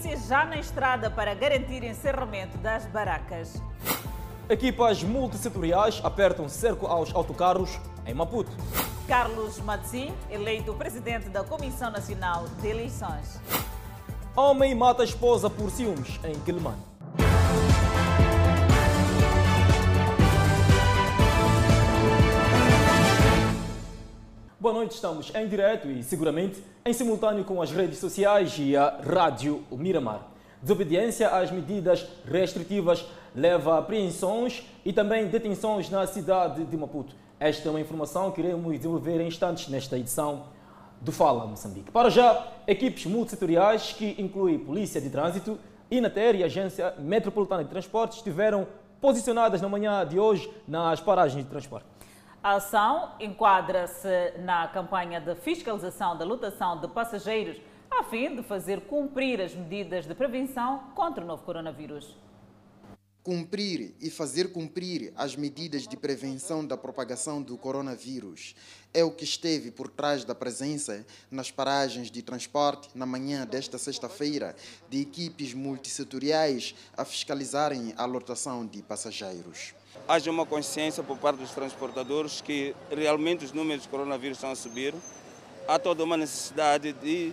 [0.00, 3.62] polícia já na estrada para garantir encerramento das barracas.
[4.48, 8.50] Equipas multissetoriais apertam cerco aos autocarros em Maputo.
[9.06, 13.40] Carlos Matsim, eleito presidente da Comissão Nacional de Eleições.
[14.34, 16.89] Homem mata a esposa por ciúmes em Quilmane.
[24.60, 29.00] Boa noite, estamos em direto e seguramente em simultâneo com as redes sociais e a
[29.02, 30.28] Rádio Miramar.
[30.60, 37.14] Desobediência às medidas restritivas leva a apreensões e também detenções na cidade de Maputo.
[37.40, 40.42] Esta é uma informação que iremos desenvolver em instantes nesta edição
[41.00, 41.90] do Fala Moçambique.
[41.90, 45.58] Para já, equipes multissetoriais que incluem Polícia de Trânsito,
[45.90, 48.66] Inater e Agência Metropolitana de Transportes estiveram
[49.00, 51.86] posicionadas na manhã de hoje nas paragens de transporte.
[52.42, 58.80] A ação enquadra-se na campanha de fiscalização da lotação de passageiros a fim de fazer
[58.86, 62.16] cumprir as medidas de prevenção contra o novo coronavírus.
[63.22, 68.54] Cumprir e fazer cumprir as medidas de prevenção da propagação do coronavírus
[68.94, 73.76] é o que esteve por trás da presença nas paragens de transporte na manhã desta
[73.76, 74.56] sexta-feira
[74.88, 79.74] de equipes multissetoriais a fiscalizarem a lotação de passageiros
[80.08, 84.56] haja uma consciência por parte dos transportadores que realmente os números de coronavírus estão a
[84.56, 84.94] subir.
[85.68, 87.32] Há toda uma necessidade de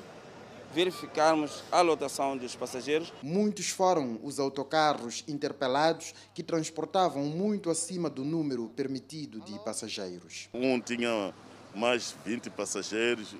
[0.73, 3.14] verificarmos a lotação dos passageiros.
[3.23, 10.49] Muitos foram os autocarros interpelados que transportavam muito acima do número permitido de passageiros.
[10.53, 11.33] Um tinha
[11.73, 13.36] mais 20 passageiros,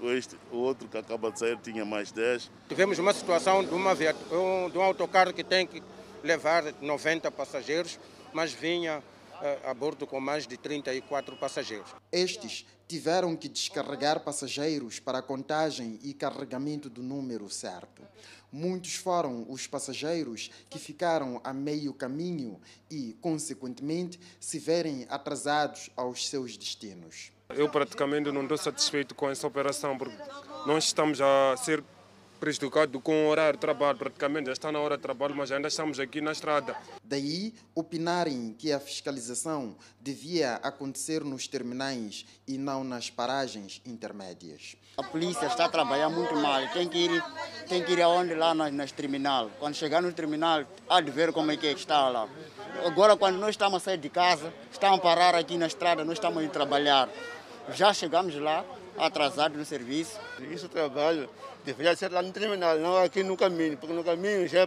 [0.52, 2.52] o outro que acaba de sair tinha mais 10.
[2.69, 5.81] Tivemos uma situação de, uma, de um autocarro que tem que
[6.23, 7.99] levar 90 passageiros,
[8.38, 9.03] mas vinha
[9.66, 11.89] a bordo com mais de 34 passageiros.
[12.11, 18.03] Estes tiveram que descarregar passageiros para a contagem e carregamento do número certo.
[18.52, 26.30] Muitos foram os passageiros que ficaram a meio caminho e, consequentemente, se verem atrasados aos
[26.30, 27.31] seus destinos.
[27.49, 30.15] Eu praticamente não estou satisfeito com essa operação porque
[30.67, 31.83] nós estamos a ser
[32.37, 33.98] prejudicado com o horário de trabalho.
[33.98, 36.75] Praticamente já está na hora de trabalho, mas ainda estamos aqui na estrada.
[37.03, 44.75] Daí opinarem que a fiscalização devia acontecer nos terminais e não nas paragens intermédias.
[44.98, 47.23] A polícia está a trabalhar muito mal, tem que ir,
[47.67, 49.52] tem que ir aonde lá nas, nas terminal.
[49.59, 52.27] Quando chegar no terminal, há de ver como é que está lá.
[52.86, 56.17] Agora, quando nós estamos a sair de casa, estamos a parar aqui na estrada, nós
[56.17, 57.09] estamos a ir trabalhar.
[57.73, 58.64] Já chegamos lá,
[58.98, 60.19] atrasados no serviço.
[60.52, 61.30] Isso trabalho
[61.67, 64.64] deveria ser lá no terminal, não aqui no caminho, porque no caminho já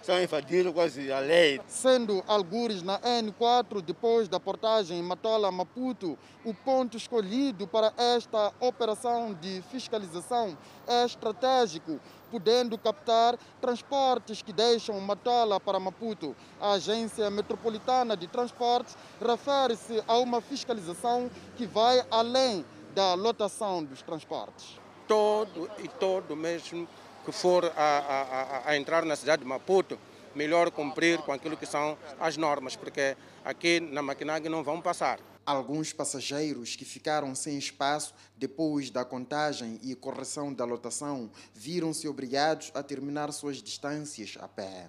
[0.00, 1.60] estão invadindo quase a lei.
[1.66, 9.60] Sendo algures na N4, depois da portagem Matola-Maputo, o ponto escolhido para esta operação de
[9.72, 11.98] fiscalização é estratégico,
[12.30, 16.36] podendo captar transportes que deixam Matola para Maputo.
[16.60, 22.64] A Agência Metropolitana de Transportes refere-se a uma fiscalização que vai além
[22.94, 26.86] da lotação dos transportes todo e todo mesmo
[27.24, 29.98] que for a, a, a, entrar na cidade de Maputo,
[30.34, 35.18] melhor cumprir com aquilo que são as normas, porque aqui na Maquinag não vão passar.
[35.44, 42.70] Alguns passageiros que ficaram sem espaço depois da contagem e correção da lotação viram-se obrigados
[42.74, 44.88] a terminar suas distâncias a pé.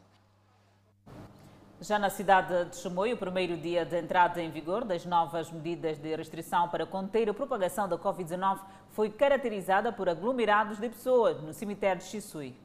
[1.80, 6.00] Já na cidade de Chimoio, o primeiro dia de entrada em vigor das novas medidas
[6.00, 8.60] de restrição para conter a propagação da Covid-19
[8.94, 12.56] foi caracterizada por aglomerados de pessoas no cemitério de Xisui.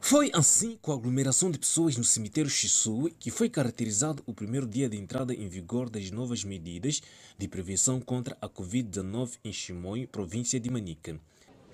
[0.00, 4.66] Foi assim com a aglomeração de pessoas no cemitério Xisui que foi caracterizado o primeiro
[4.66, 7.02] dia de entrada em vigor das novas medidas
[7.36, 11.20] de prevenção contra a Covid-19 em Chimoio, província de Manica.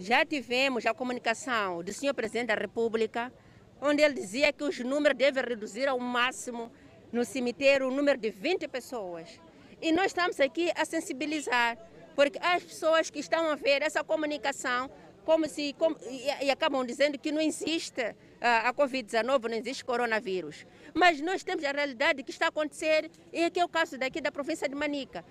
[0.00, 3.32] Já tivemos a comunicação do senhor presidente da República
[3.81, 6.70] onde ele dizia que os números devem reduzir ao máximo
[7.12, 9.41] no cemitério o número de 20 pessoas.
[9.81, 11.76] E nós estamos aqui a sensibilizar,
[12.14, 14.91] porque as pessoas que estão a ver essa comunicação
[15.25, 18.14] como se como, e, e, acabam dizendo que não existe
[18.46, 20.66] a Covid-19, não existe coronavírus.
[20.94, 24.20] Mas nós temos a realidade que está a acontecer, e aqui é o caso daqui
[24.20, 25.25] da província de Manica.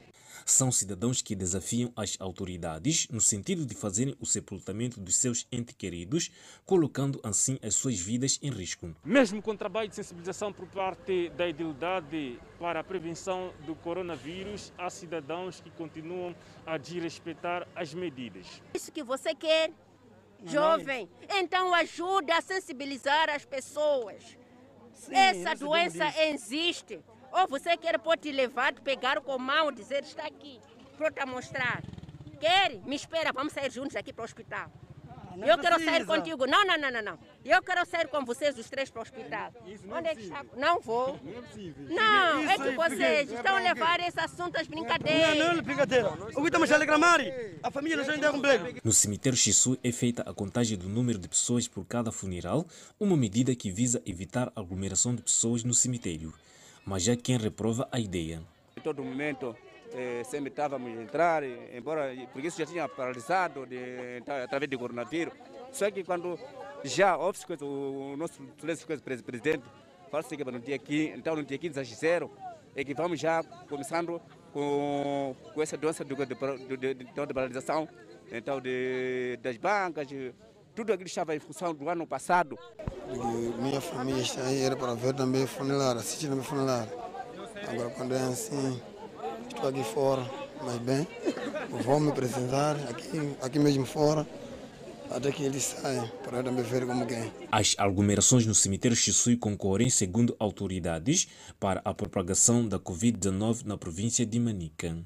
[0.45, 5.75] São cidadãos que desafiam as autoridades no sentido de fazerem o sepultamento dos seus entes
[5.75, 6.29] queridos,
[6.65, 8.93] colocando assim as suas vidas em risco.
[9.03, 14.89] Mesmo com trabalho de sensibilização por parte da idilidade para a prevenção do coronavírus, há
[14.89, 16.35] cidadãos que continuam
[16.65, 18.61] a desrespeitar as medidas.
[18.73, 19.71] Isso que você quer,
[20.43, 24.37] jovem, então ajude a sensibilizar as pessoas.
[24.93, 26.99] Sim, Essa doença existe.
[27.31, 30.59] Ou você quer pode levar, pegar com a mão, dizer está aqui,
[30.97, 31.83] pronto a mostrar.
[32.39, 32.79] Quer?
[32.85, 34.71] Me espera, vamos sair juntos aqui para o hospital.
[35.35, 36.45] Não eu quero sair contigo.
[36.45, 37.19] Não, não, não, não, não.
[37.43, 39.51] Eu quero sair com vocês os três para o hospital.
[39.91, 40.45] Onde é que está?
[40.57, 41.19] Não vou.
[41.89, 45.37] Não, é que vocês estão a levar esse assunto às brincadeiras.
[45.37, 46.09] Não, não é brincadeira.
[46.09, 47.19] O que estamos a reclamar?
[47.61, 48.81] A família não está completo.
[48.83, 52.65] No cemitério Xissu é feita a contagem do número de pessoas por cada funeral,
[52.99, 56.33] uma medida que visa evitar a aglomeração de pessoas no cemitério.
[56.85, 58.41] Mas há quem reprova a ideia.
[58.77, 59.55] Em todo momento,
[59.95, 65.33] eh, sempre estávamos a entrar, embora porque isso já tinha paralisado de, através do coronavírus.
[65.71, 66.37] Só que quando
[66.83, 68.41] já houve o nosso
[69.23, 69.63] presidente
[70.11, 72.31] falou que no dia 15, então no dia 15 às 0
[72.75, 74.21] é que vamos já começando
[74.53, 77.87] com, com essa doença de, de, de, de, paralisação
[78.31, 80.07] então de, das bancas,
[80.73, 82.57] tudo aquilo estava em função do ano passado.
[83.59, 86.91] Minha família está aí, era para ver também funerária, assistir também funerária.
[87.67, 88.81] Agora quando é assim,
[89.55, 90.23] estou aqui fora,
[90.63, 91.07] mas bem,
[91.83, 94.27] vou me apresentar aqui, aqui mesmo fora,
[95.09, 97.31] até que eles saiam, para também ver como é.
[97.51, 101.27] As aglomerações no cemitério Xisui concorrem, segundo autoridades,
[101.59, 104.97] para a propagação da Covid-19 na província de Manica.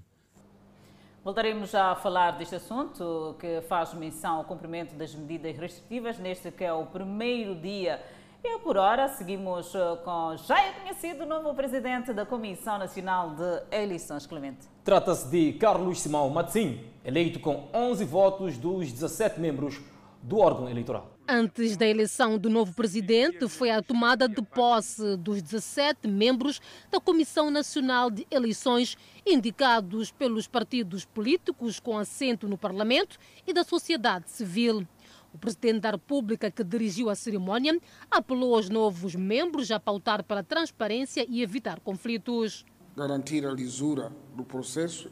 [1.24, 6.64] Voltaremos a falar deste assunto que faz menção ao cumprimento das medidas restritivas neste que
[6.64, 8.02] é o primeiro dia.
[8.42, 13.36] E por hora seguimos eh, com já é conhecido o novo presidente da Comissão Nacional
[13.36, 14.66] de Eleições, Clemente.
[14.82, 19.82] Trata-se de Carlos Simão Matsim, eleito com 11 votos dos 17 membros
[20.24, 21.12] do órgão eleitoral.
[21.28, 27.00] Antes da eleição do novo presidente, foi a tomada de posse dos 17 membros da
[27.00, 34.32] Comissão Nacional de Eleições, indicados pelos partidos políticos com assento no Parlamento e da sociedade
[34.32, 34.88] civil.
[35.34, 37.80] O presidente da República, que dirigiu a cerimónia,
[38.10, 42.66] apelou aos novos membros a pautar pela transparência e evitar conflitos.
[42.96, 45.12] Garantir a lisura do processo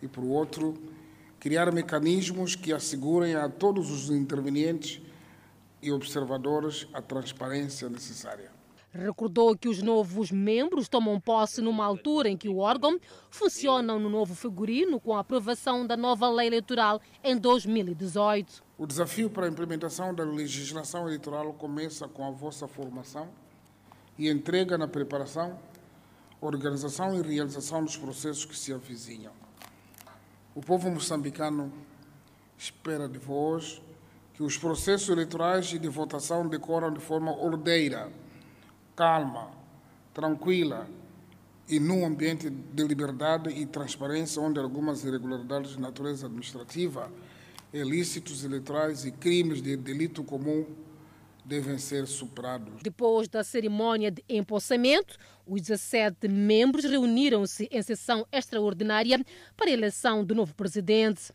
[0.00, 0.74] e, por outro,
[1.40, 5.00] criar mecanismos que assegurem a todos os intervenientes
[5.82, 8.50] e observadores a transparência necessária.
[8.90, 14.08] Recordou que os novos membros tomam posse numa altura em que o órgão funciona no
[14.08, 18.67] novo figurino com a aprovação da nova lei eleitoral em 2018.
[18.78, 23.28] O desafio para a implementação da legislação eleitoral começa com a vossa formação
[24.16, 25.58] e entrega na preparação,
[26.40, 29.32] organização e realização dos processos que se avizinham.
[30.54, 31.72] O povo moçambicano
[32.56, 33.82] espera de vós
[34.34, 38.12] que os processos eleitorais e de votação decoram de forma ordeira,
[38.94, 39.50] calma,
[40.14, 40.88] tranquila
[41.68, 47.10] e num ambiente de liberdade e transparência onde algumas irregularidades de natureza administrativa,
[47.72, 50.66] ilícitos eleitorais e crimes de delito comum
[51.44, 52.82] devem ser superados.
[52.82, 55.16] Depois da cerimônia de empossamento,
[55.46, 59.24] os 17 membros reuniram-se em sessão extraordinária
[59.56, 61.32] para a eleição do novo presidente.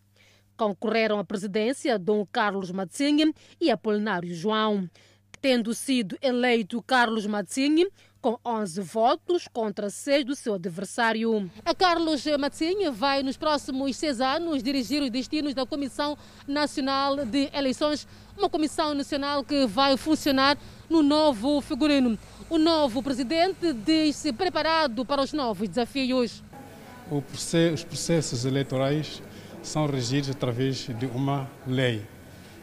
[0.55, 4.87] Concorreram à presidência Dom Carlos Matzinha e Apolinário João.
[5.41, 7.87] Tendo sido eleito Carlos Matzinha,
[8.23, 11.51] com 11 votos contra 6 do seu adversário.
[11.65, 16.17] A Carlos Matzinha vai, nos próximos seis anos, dirigir os destinos da Comissão
[16.47, 20.57] Nacional de Eleições, uma comissão nacional que vai funcionar
[20.89, 22.17] no novo figurino.
[22.49, 26.41] O novo presidente diz-se preparado para os novos desafios.
[27.11, 29.21] os processos eleitorais
[29.61, 32.05] são regidos através de uma lei.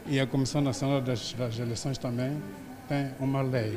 [0.06, 2.42] E a Comissão Nacional das Eleições também
[2.88, 3.76] tem uma lei.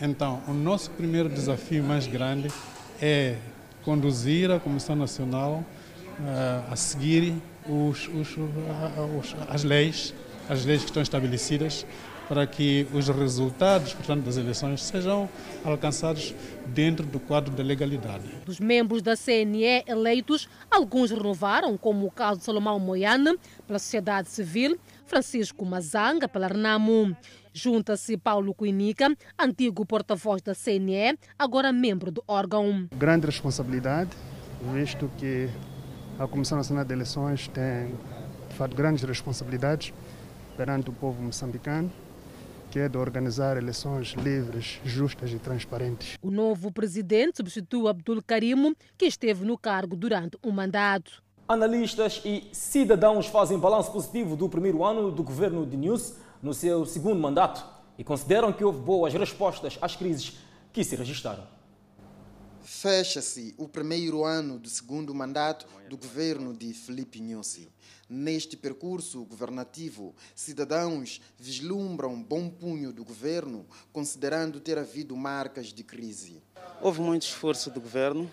[0.00, 2.48] Então, o nosso primeiro desafio mais grande
[3.00, 3.36] é
[3.82, 5.64] conduzir a Comissão Nacional
[6.20, 7.34] uh, a seguir
[7.66, 10.14] os, os, os, as leis,
[10.48, 11.86] as leis que estão estabelecidas
[12.28, 15.28] para que os resultados, portanto, das eleições sejam
[15.64, 16.34] alcançados
[16.66, 18.24] dentro do quadro da legalidade.
[18.44, 23.36] Dos membros da CNE eleitos, alguns renovaram, como o caso de Salomão Moiana,
[23.66, 24.76] pela sociedade civil,
[25.06, 27.16] Francisco Mazanga, pela RENAMO.
[27.56, 32.86] Junta-se Paulo Cuinica, antigo porta-voz da CNE, agora membro do órgão.
[32.94, 34.10] Grande responsabilidade,
[34.74, 35.48] visto que
[36.18, 37.94] a Comissão Nacional de Eleições tem,
[38.50, 39.94] de fato, grandes responsabilidades
[40.54, 41.90] perante o povo moçambicano
[42.70, 46.18] que é de organizar eleições livres, justas e transparentes.
[46.20, 51.22] O novo presidente substitui Abdul Karimo, que esteve no cargo durante um mandato.
[51.48, 56.86] Analistas e cidadãos fazem balanço positivo do primeiro ano do governo de News no seu
[56.86, 57.66] segundo mandato
[57.98, 60.34] e consideram que houve boas respostas às crises
[60.72, 61.44] que se registraram.
[62.62, 67.68] Fecha-se o primeiro ano do segundo mandato do governo de Felipe Nhusi.
[68.08, 76.40] Neste percurso governativo, cidadãos vislumbram bom punho do governo, considerando ter havido marcas de crise.
[76.80, 78.30] Houve muito esforço do governo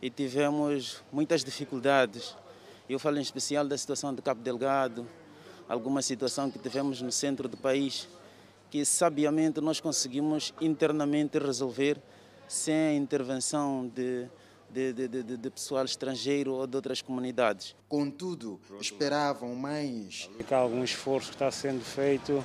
[0.00, 2.36] e tivemos muitas dificuldades.
[2.88, 5.08] Eu falo em especial da situação de Cabo Delgado,
[5.68, 8.08] alguma situação que tivemos no centro do país,
[8.70, 12.00] que sabiamente nós conseguimos internamente resolver
[12.48, 14.26] sem a intervenção de,
[14.70, 17.76] de, de, de, de pessoal estrangeiro ou de outras comunidades.
[17.88, 20.28] Contudo, esperavam mais.
[20.50, 22.44] Há algum esforço que está sendo feito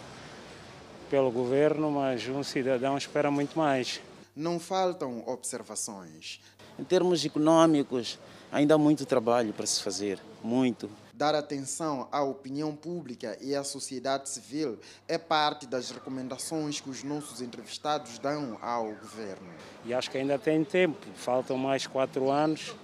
[1.10, 4.02] pelo governo, mas um cidadão espera muito mais.
[4.36, 6.40] Não faltam observações.
[6.78, 8.20] Em termos econômicos,
[8.52, 10.90] ainda há muito trabalho para se fazer, muito.
[11.18, 17.04] Dar atenção à opinião pública e à sociedade civil é parte das recomendações que os
[17.04, 19.48] nossos entrevistados dão ao governo.
[19.84, 22.76] E acho que ainda tem tempo, faltam mais quatro anos,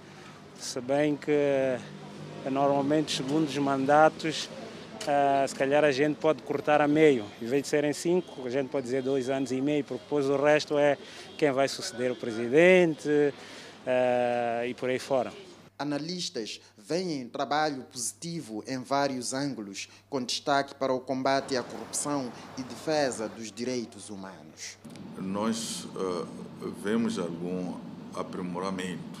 [0.58, 1.78] se bem que eh,
[2.50, 4.50] normalmente, segundo os mandatos,
[5.04, 8.48] Uh, se calhar a gente pode cortar a meio, em vez de serem cinco, a
[8.48, 10.96] gente pode dizer dois anos e meio, porque depois o resto é
[11.36, 15.30] quem vai suceder o presidente uh, e por aí fora.
[15.78, 22.62] Analistas veem trabalho positivo em vários ângulos, com destaque para o combate à corrupção e
[22.62, 24.78] defesa dos direitos humanos.
[25.18, 26.26] Nós uh,
[26.82, 27.74] vemos algum
[28.14, 29.20] aprimoramento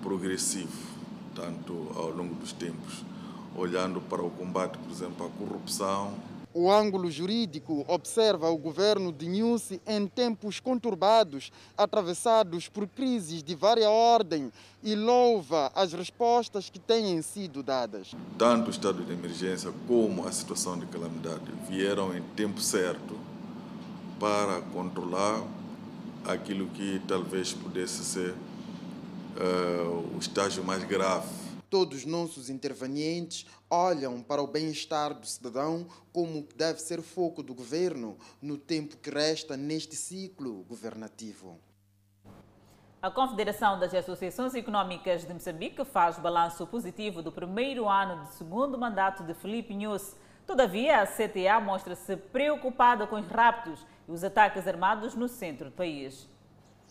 [0.00, 0.96] progressivo,
[1.34, 3.04] tanto ao longo dos tempos
[3.56, 6.14] olhando para o combate, por exemplo, à corrupção.
[6.54, 13.54] O ângulo jurídico observa o governo de Nussi em tempos conturbados, atravessados por crises de
[13.54, 14.50] várias ordem
[14.82, 18.14] e louva as respostas que têm sido dadas.
[18.38, 23.18] Tanto o estado de emergência como a situação de calamidade vieram em tempo certo
[24.18, 25.42] para controlar
[26.24, 28.34] aquilo que talvez pudesse ser
[29.36, 35.86] uh, o estágio mais grave Todos os nossos intervenientes olham para o bem-estar do cidadão
[36.10, 41.60] como deve ser foco do governo no tempo que resta neste ciclo governativo.
[43.02, 48.78] A Confederação das Associações Econômicas de Moçambique faz balanço positivo do primeiro ano de segundo
[48.78, 50.16] mandato de Felipe Nunes.
[50.46, 55.76] Todavia, a CTA mostra-se preocupada com os raptos e os ataques armados no centro do
[55.76, 56.28] país.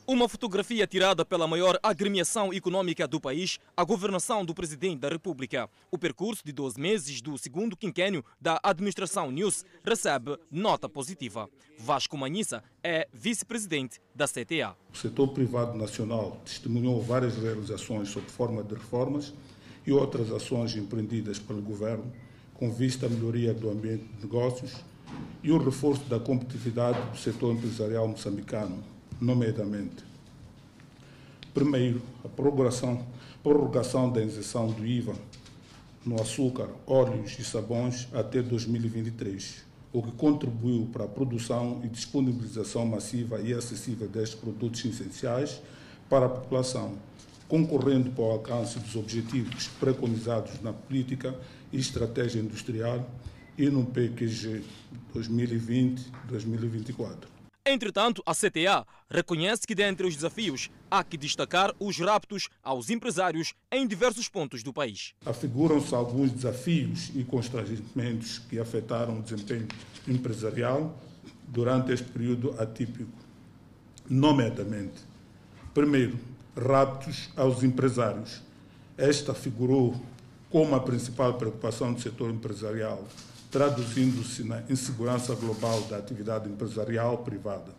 [0.09, 5.69] Uma fotografia tirada pela maior agremiação econômica do país, a governação do presidente da República.
[5.91, 11.49] O percurso de 12 meses do segundo quinquênio da administração News recebe nota positiva.
[11.77, 14.77] Vasco Manissa é vice-presidente da CTA.
[14.93, 19.33] O setor privado nacional testemunhou várias realizações sob forma de reformas
[19.85, 22.09] e outras ações empreendidas pelo governo
[22.53, 24.71] com vista à melhoria do ambiente de negócios
[25.43, 30.03] e o reforço da competitividade do setor empresarial moçambicano nomeadamente,
[31.53, 33.05] primeiro, a prorrogação,
[33.41, 35.15] prorrogação da isenção do IVA
[36.05, 42.85] no açúcar, óleos e sabões até 2023, o que contribuiu para a produção e disponibilização
[42.85, 45.61] massiva e acessível destes produtos essenciais
[46.09, 46.93] para a população,
[47.47, 51.35] concorrendo para o alcance dos objetivos preconizados na política
[51.73, 53.09] e estratégia industrial
[53.57, 54.63] e no PQG
[55.15, 57.36] 2020-2024.
[57.69, 63.53] Entretanto, a CTA reconhece que, dentre os desafios, há que destacar os raptos aos empresários
[63.69, 65.13] em diversos pontos do país.
[65.25, 69.67] Afiguram-se alguns desafios e constrangimentos que afetaram o desempenho
[70.07, 70.97] empresarial
[71.45, 73.11] durante este período atípico,
[74.09, 75.01] nomeadamente,
[75.73, 76.17] primeiro,
[76.55, 78.41] raptos aos empresários.
[78.97, 80.01] Esta figurou
[80.49, 83.05] como a principal preocupação do setor empresarial
[83.49, 87.71] traduzindo-se na insegurança global da atividade empresarial privada,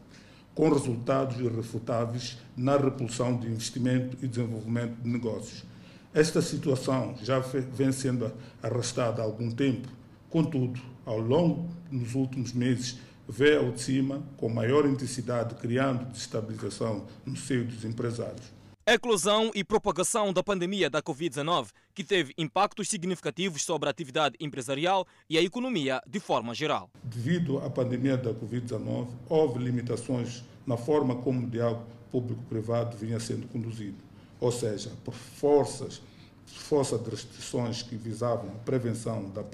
[0.55, 5.65] com resultados irrefutáveis na repulsão de investimento e desenvolvimento de negócios.
[6.13, 8.33] Esta situação já vem sendo
[8.63, 9.89] arrastada há algum tempo,
[10.31, 12.99] contudo, ao longo dos últimos meses,
[13.29, 18.58] vê ao de cima com maior intensidade, criando desestabilização no seio dos empresários.
[18.89, 24.35] A eclosão e propagação da pandemia da Covid-19, que teve impactos significativos sobre a atividade
[24.41, 26.89] empresarial e a economia de forma geral.
[27.05, 33.47] Devido à pandemia da Covid-19, houve limitações na forma como o diálogo público-privado vinha sendo
[33.49, 33.99] conduzido.
[34.41, 36.01] Ou seja, por forças,
[36.47, 39.45] força de restrições que visavam a prevenção da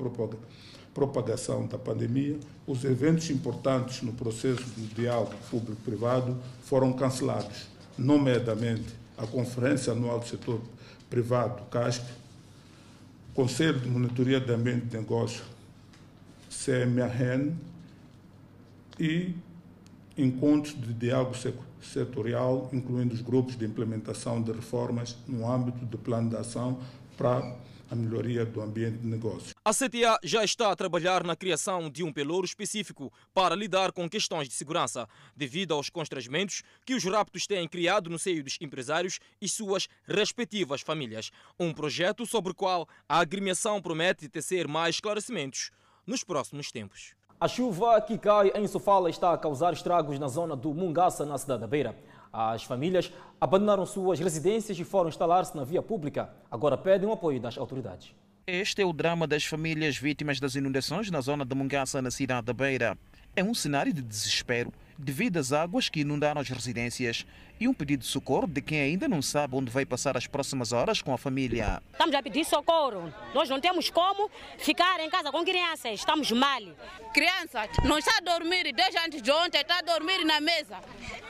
[0.94, 2.38] propagação da pandemia,
[2.68, 7.66] os eventos importantes no processo do diálogo público-privado foram cancelados,
[7.98, 10.60] nomeadamente a Conferência Anual do Setor
[11.08, 12.04] Privado, CASP,
[13.34, 15.44] Conselho de Monitoria de Ambiente de Negócio,
[16.50, 17.52] CMAN,
[18.98, 19.34] e
[20.16, 21.34] encontros de diálogo
[21.82, 26.78] setorial, incluindo os grupos de implementação de reformas no âmbito do plano de ação
[27.16, 27.56] para
[27.90, 29.54] a melhoria do ambiente de negócio.
[29.64, 34.08] A CTA já está a trabalhar na criação de um pelouro específico para lidar com
[34.08, 39.18] questões de segurança, devido aos constrangimentos que os raptos têm criado no seio dos empresários
[39.40, 41.30] e suas respectivas famílias.
[41.58, 45.70] Um projeto sobre o qual a agremiação promete tecer mais esclarecimentos
[46.06, 47.14] nos próximos tempos.
[47.40, 51.36] A chuva que cai em Sofala está a causar estragos na zona do Mungaça, na
[51.36, 51.94] cidade da Beira.
[52.36, 56.34] As famílias abandonaram suas residências e foram instalar-se na via pública.
[56.50, 58.12] Agora pedem o apoio das autoridades.
[58.44, 62.46] Este é o drama das famílias vítimas das inundações na zona de Mungaça, na cidade
[62.46, 62.98] da Beira.
[63.36, 67.24] É um cenário de desespero devido às águas que inundaram as residências
[67.58, 70.72] e um pedido de socorro de quem ainda não sabe onde vai passar as próximas
[70.72, 71.82] horas com a família.
[71.92, 73.12] Estamos a pedir socorro.
[73.32, 75.92] Nós não temos como ficar em casa com crianças.
[75.92, 76.60] Estamos mal.
[77.12, 80.78] Criança, não está a dormir desde antes de ontem, está a dormir na mesa.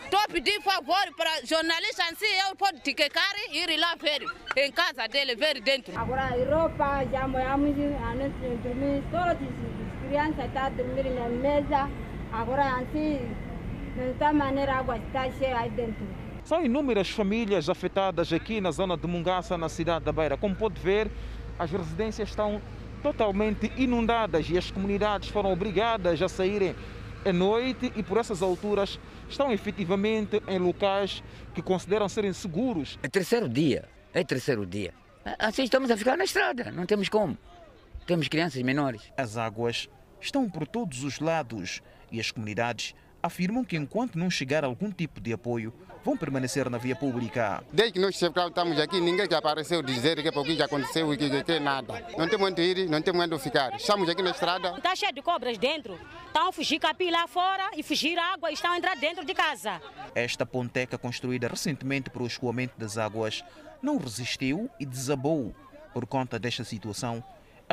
[0.05, 4.25] Estou a pedir favor para jornalista assim, eu posso te quecar e ir lá ver
[4.57, 5.99] em casa dele, ver dentro.
[5.99, 11.29] Agora a roupa, já moramos a noite dormir, todas as crianças estão a dormir na
[11.29, 11.91] mesa.
[12.33, 13.19] Agora assim,
[13.97, 16.14] de tal maneira a água está cheia aí dentro.
[16.45, 20.37] São inúmeras famílias afetadas aqui na zona de Mungaça, na cidade da Beira.
[20.37, 21.11] Como pode ver,
[21.59, 22.61] as residências estão
[23.03, 26.77] totalmente inundadas e as comunidades foram obrigadas a saírem
[27.25, 31.25] à noite e por essas alturas estão efetivamente em locais
[31.55, 32.99] que consideram serem seguros.
[33.03, 34.93] É terceiro dia, é terceiro dia.
[35.39, 37.39] Assim estamos a ficar na estrada, não temos como.
[38.07, 39.01] Temos crianças menores.
[39.17, 39.89] As águas
[40.21, 41.81] estão por todos os lados
[42.13, 45.73] e as comunidades afirmam que enquanto não chegar algum tipo de apoio,
[46.05, 47.65] vão permanecer na via pública.
[47.73, 51.17] Desde que nós estamos aqui, ninguém já apareceu dizer que o que já aconteceu e
[51.17, 52.07] que, que, que nada.
[52.19, 53.75] Não temos onde ir, não temos onde ficar.
[53.75, 54.75] Estamos aqui na estrada.
[54.77, 55.99] Está cheio de cobras dentro.
[56.27, 59.33] Estão a fugir capim lá fora e fugir água e estão a entrar dentro de
[59.33, 59.81] casa.
[60.15, 63.43] Esta ponteca construída recentemente para o escoamento das águas
[63.81, 65.55] não resistiu e desabou.
[65.95, 67.23] Por conta desta situação,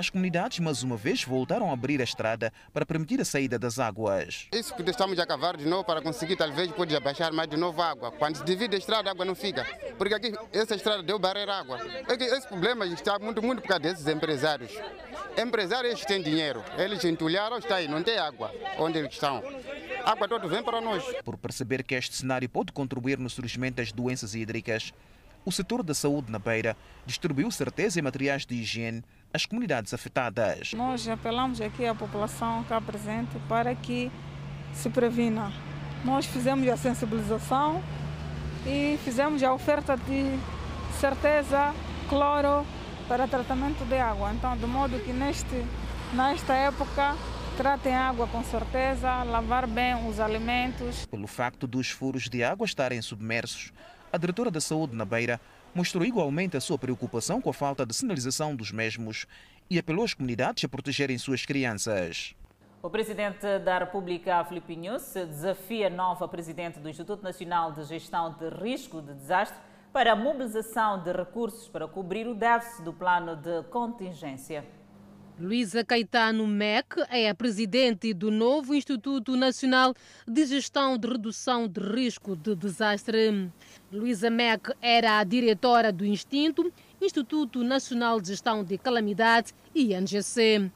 [0.01, 3.77] as comunidades mais uma vez voltaram a abrir a estrada para permitir a saída das
[3.77, 4.48] águas.
[4.51, 7.79] Isso que estamos a cavar de novo para conseguir talvez pode abaixar mais de novo
[7.79, 8.12] a água.
[8.12, 9.63] Quando se divide a estrada, a água não fica.
[10.00, 11.79] Porque aqui essa estrada deu barreira água.
[12.10, 14.72] É que esse problema está muito, muito por causa desses empresários.
[15.38, 19.43] Empresários têm dinheiro, eles entulharam, está aí, não tem água onde eles estão.
[20.03, 21.03] A água toda vem para nós.
[21.24, 24.91] Por perceber que este cenário pode contribuir no surgimento das doenças hídricas,
[25.43, 30.74] o setor da saúde na Beira distribuiu certeza e materiais de higiene às comunidades afetadas.
[30.74, 34.12] Nós apelamos aqui à população cá presente para que
[34.74, 35.52] se previna.
[36.04, 37.82] Nós fizemos a sensibilização
[38.65, 40.39] e fizemos a oferta de
[41.00, 41.74] certeza,
[42.10, 42.65] cloro
[43.08, 44.32] para tratamento de água.
[44.34, 45.65] Então, de modo que neste,
[46.13, 47.15] nesta época
[47.58, 51.06] tratem água com certeza, lavar bem os alimentos.
[51.06, 53.72] Pelo facto dos furos de água estarem submersos,
[54.12, 55.39] a diretora da Saúde na Beira
[55.73, 59.25] mostrou igualmente a sua preocupação com a falta de sinalização dos mesmos
[59.69, 62.36] e apelou às comunidades a protegerem suas crianças.
[62.84, 68.34] O presidente da República, Filipe Nunes, desafia a nova presidente do Instituto Nacional de Gestão
[68.34, 69.57] de Risco de Desastre
[69.93, 74.65] para a mobilização de recursos para cobrir o déficit do plano de contingência.
[75.41, 79.91] Luísa Caetano MEC é a presidente do novo Instituto Nacional
[80.27, 83.49] de Gestão de Redução de Risco de Desastre.
[83.91, 90.69] Luísa MEC era a diretora do Instinto, Instituto Nacional de Gestão de Calamidades, INGC.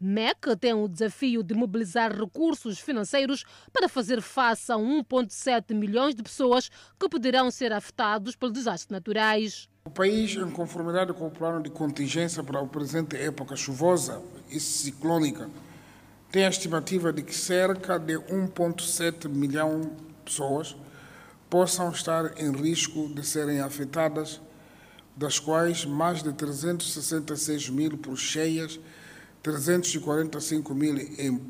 [0.00, 6.22] MEC tem o desafio de mobilizar recursos financeiros para fazer face a 1,7 milhões de
[6.22, 9.68] pessoas que poderão ser afetados pelos desastres naturais.
[9.88, 14.20] O país, em conformidade com o plano de contingência para a presente época chuvosa
[14.50, 15.48] e ciclônica,
[16.30, 19.88] tem a estimativa de que cerca de 1,7 milhão de
[20.26, 20.76] pessoas
[21.48, 24.42] possam estar em risco de serem afetadas,
[25.16, 28.78] das quais mais de 366 mil por cheias,
[29.42, 31.40] 345 mil em,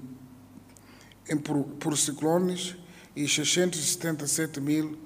[1.29, 2.77] em por, por ciclones
[3.17, 4.97] e 677 mil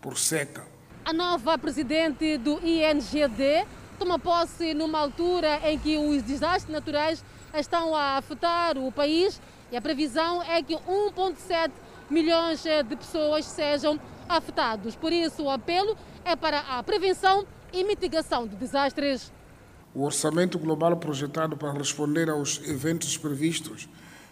[0.00, 0.69] por seca.
[1.10, 3.66] A nova presidente do INGD
[3.98, 9.42] toma posse numa altura em que os desastres naturais estão a afetar o país
[9.72, 11.72] e a previsão é que 1,7
[12.08, 14.94] milhões de pessoas sejam afetados.
[14.94, 19.32] Por isso, o apelo é para a prevenção e mitigação de desastres.
[19.92, 23.88] O orçamento global projetado para responder aos eventos previstos,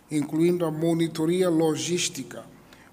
[0.09, 2.45] incluindo a monitoria logística,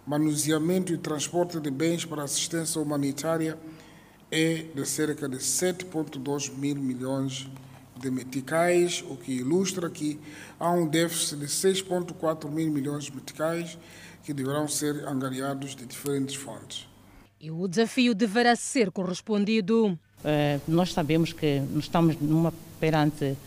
[0.07, 3.59] manuseamento e transporte de bens para assistência humanitária,
[4.35, 7.47] é de cerca de 7,2 mil milhões
[7.97, 10.19] de meticais, o que ilustra que
[10.59, 13.77] há um déficit de 6,4 mil milhões de meticais
[14.25, 16.85] que deverão ser angariados de diferentes fontes.
[17.39, 19.97] E o desafio deverá ser correspondido.
[20.21, 23.37] É, nós sabemos que estamos numa, perante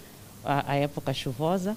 [0.42, 1.76] a, a época chuvosa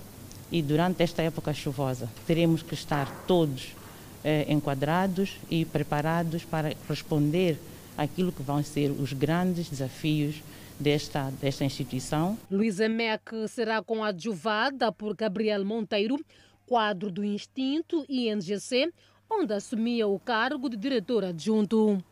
[0.49, 3.75] e durante esta época chuvosa teremos que estar todos
[4.23, 7.59] é, enquadrados e preparados para responder
[7.97, 10.41] aquilo que vão ser os grandes desafios
[10.79, 12.37] desta, desta instituição.
[12.49, 16.19] Luísa Meck será coadjuvada por Gabriel Monteiro,
[16.65, 18.91] quadro do Instinto INGC,
[19.29, 22.03] onde assumia o cargo de diretor adjunto.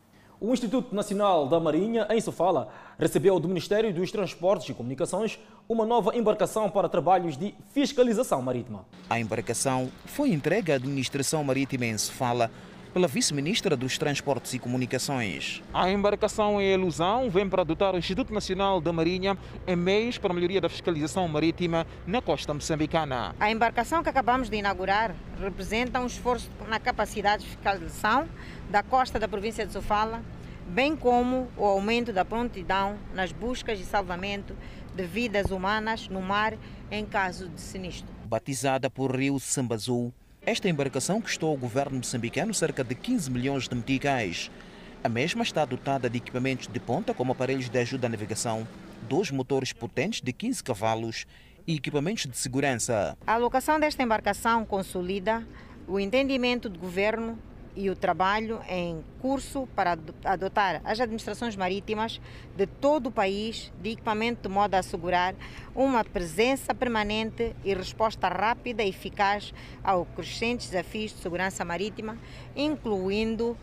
[0.41, 5.37] O Instituto Nacional da Marinha, em Sofala, recebeu do Ministério dos Transportes e Comunicações
[5.67, 8.85] uma nova embarcação para trabalhos de fiscalização marítima.
[9.09, 12.49] A embarcação foi entregue à Administração Marítima em Sofala
[12.93, 15.61] pela Vice-Ministra dos Transportes e Comunicações.
[15.73, 20.31] A embarcação em ilusão vem para dotar o Instituto Nacional da Marinha em meios para
[20.31, 23.35] a melhoria da fiscalização marítima na costa moçambicana.
[23.39, 28.27] A embarcação que acabamos de inaugurar representa um esforço na capacidade de fiscalização
[28.69, 30.23] da costa da província de Sofala,
[30.67, 34.55] bem como o aumento da prontidão nas buscas e salvamento
[34.95, 36.55] de vidas humanas no mar
[36.91, 38.09] em caso de sinistro.
[38.25, 40.13] Batizada por Rio Sambazul,
[40.45, 44.49] esta embarcação custou ao governo moçambicano cerca de 15 milhões de meticais.
[45.03, 48.67] A mesma está dotada de equipamentos de ponta, como aparelhos de ajuda à navegação,
[49.07, 51.25] dois motores potentes de 15 cavalos
[51.67, 53.17] e equipamentos de segurança.
[53.27, 55.45] A alocação desta embarcação consolida
[55.87, 57.37] o entendimento do governo
[57.79, 62.19] e o trabalho em curso para adotar as administrações marítimas
[62.57, 65.33] de todo o país de equipamento de modo a assegurar
[65.73, 72.17] uma presença permanente e resposta rápida e eficaz aos crescentes desafios de segurança marítima,
[72.53, 73.57] incluindo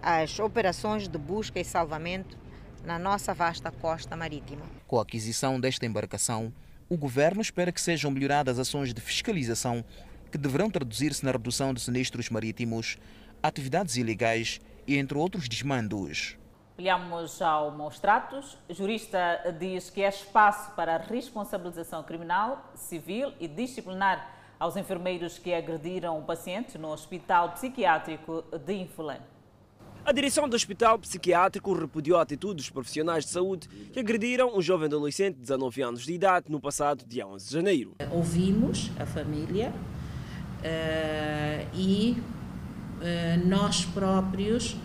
[0.00, 2.38] as operações de busca e salvamento
[2.82, 4.62] na nossa vasta costa marítima.
[4.86, 6.50] Com a aquisição desta embarcação,
[6.88, 9.84] o governo espera que sejam melhoradas ações de fiscalização
[10.32, 12.96] que deverão traduzir-se na redução de sinistros marítimos
[13.42, 16.36] atividades ilegais e entre outros desmandos.
[16.78, 18.56] Olhamos ao Maus Tratos.
[18.68, 25.38] O jurista diz que é espaço para a responsabilização criminal, civil e disciplinar aos enfermeiros
[25.38, 29.18] que agrediram o paciente no Hospital Psiquiátrico de Infolã.
[30.04, 34.60] A direção do Hospital Psiquiátrico repudiou a atitude dos profissionais de saúde que agrediram um
[34.60, 37.94] jovem adolescente de 19 anos de idade no passado dia 11 de janeiro.
[38.10, 39.72] Ouvimos a família
[40.58, 42.20] uh, e
[43.44, 44.76] nós próprios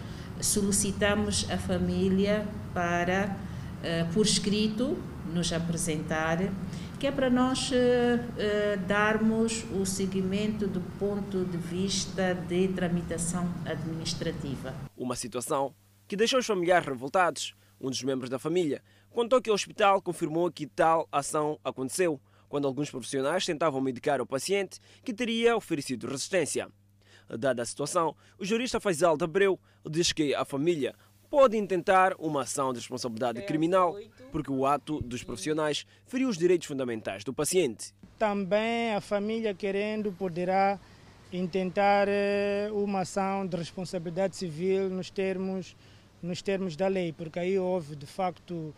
[0.41, 3.37] solicitamos a família para,
[3.83, 4.97] eh, por escrito,
[5.33, 6.37] nos apresentar,
[6.99, 14.73] que é para nós eh, darmos o seguimento do ponto de vista de tramitação administrativa.
[14.95, 15.73] Uma situação
[16.07, 17.55] que deixou os familiares revoltados.
[17.79, 22.67] Um dos membros da família contou que o hospital confirmou que tal ação aconteceu quando
[22.67, 26.69] alguns profissionais tentavam medicar o paciente que teria oferecido resistência.
[27.29, 29.59] Dada a situação, o jurista Faisal de Abreu
[29.89, 30.95] diz que a família
[31.29, 33.97] pode intentar uma ação de responsabilidade criminal
[34.31, 37.93] porque o ato dos profissionais feriu os direitos fundamentais do paciente.
[38.17, 40.79] Também a família querendo poderá
[41.31, 45.75] intentar eh, uma ação de responsabilidade civil nos termos,
[46.21, 48.73] nos termos da lei, porque aí houve de facto,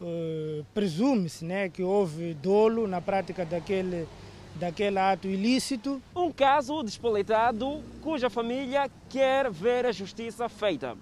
[0.00, 4.06] uh, presume-se né, que houve dolo na prática daquele
[4.54, 6.00] daquele ato ilícito.
[6.14, 10.96] Um caso despoleitado cuja família quer ver a justiça feita.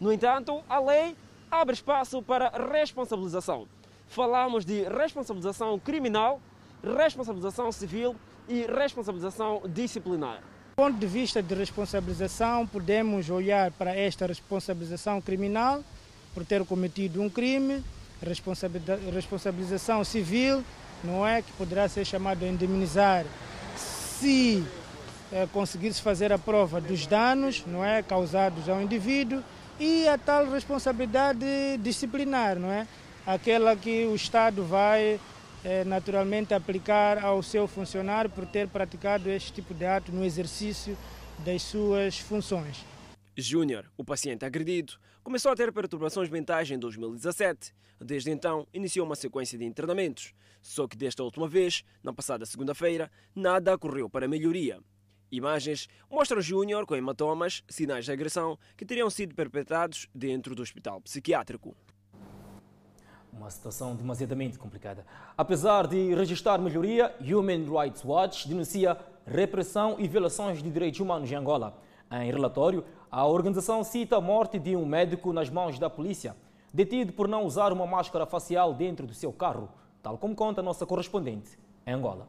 [0.00, 1.16] No entanto, a lei
[1.50, 3.66] abre espaço para responsabilização.
[4.08, 6.40] Falamos de responsabilização criminal,
[6.82, 8.16] responsabilização civil
[8.48, 10.40] e responsabilização disciplinar.
[10.76, 15.84] Do ponto de vista de responsabilização, podemos olhar para esta responsabilização criminal
[16.34, 17.82] por ter cometido um crime,
[18.20, 20.64] responsabilização civil
[21.04, 21.42] não é?
[21.42, 23.24] Que poderá ser chamado a indemnizar
[23.76, 24.64] se
[25.32, 28.02] é, conseguir-se fazer a prova dos danos, não é?
[28.02, 29.42] Causados ao indivíduo
[29.78, 31.44] e a tal responsabilidade
[31.80, 32.86] disciplinar, não é?
[33.26, 35.20] Aquela que o Estado vai
[35.64, 40.96] é, naturalmente aplicar ao seu funcionário por ter praticado este tipo de ato no exercício
[41.38, 42.93] das suas funções.
[43.36, 47.74] Júnior, o paciente agredido, começou a ter perturbações mentais em 2017.
[48.00, 50.32] Desde então, iniciou uma sequência de internamentos.
[50.62, 54.78] Só que desta última vez, na passada segunda-feira, nada ocorreu para melhoria.
[55.32, 61.00] Imagens mostram Júnior com hematomas, sinais de agressão que teriam sido perpetrados dentro do hospital
[61.00, 61.74] psiquiátrico.
[63.32, 65.04] Uma situação demasiadamente complicada.
[65.36, 71.34] Apesar de registrar melhoria, Human Rights Watch denuncia repressão e violações de direitos humanos em
[71.34, 71.82] Angola.
[72.12, 72.84] Em relatório,
[73.16, 76.36] a organização cita a morte de um médico nas mãos da polícia,
[76.72, 79.68] detido por não usar uma máscara facial dentro do seu carro
[80.02, 82.26] tal como conta a nossa correspondente em Angola.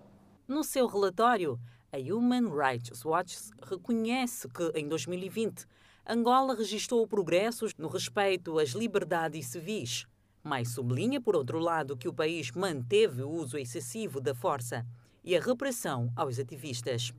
[0.48, 1.60] No seu relatório,
[1.92, 5.66] a Human Rights Watch reconhece que, em 2020,
[6.08, 10.06] Angola registrou progressos no respeito às liberdades civis,
[10.44, 14.86] mas sublinha, por outro lado, que o país manteve o uso excessivo da força
[15.24, 17.12] e a repressão aos ativistas.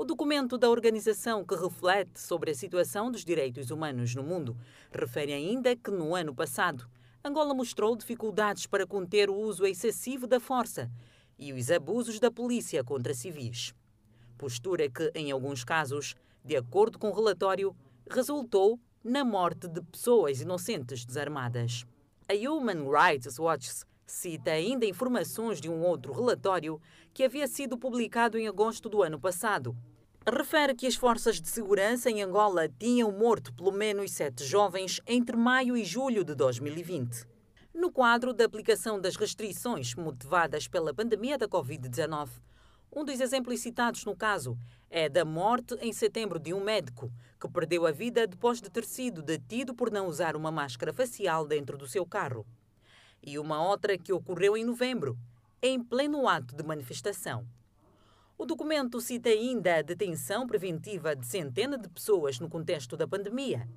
[0.00, 4.56] O documento da organização que reflete sobre a situação dos direitos humanos no mundo
[4.90, 6.88] refere ainda que, no ano passado,
[7.22, 10.90] Angola mostrou dificuldades para conter o uso excessivo da força
[11.38, 13.74] e os abusos da polícia contra civis.
[14.38, 17.76] Postura que, em alguns casos, de acordo com o relatório,
[18.08, 21.84] resultou na morte de pessoas inocentes desarmadas.
[22.26, 26.80] A Human Rights Watch cita ainda informações de um outro relatório
[27.12, 29.76] que havia sido publicado em agosto do ano passado.
[30.26, 35.34] Refere que as forças de segurança em Angola tinham morto pelo menos sete jovens entre
[35.34, 37.24] maio e julho de 2020.
[37.72, 42.28] No quadro da aplicação das restrições motivadas pela pandemia da Covid-19,
[42.92, 44.58] um dos exemplos citados no caso
[44.90, 48.84] é da morte em setembro de um médico que perdeu a vida depois de ter
[48.84, 52.44] sido detido por não usar uma máscara facial dentro do seu carro.
[53.22, 55.18] E uma outra que ocorreu em novembro,
[55.62, 57.48] em pleno ato de manifestação.
[58.40, 63.68] O documento cita ainda a detenção preventiva de centenas de pessoas no contexto da pandemia.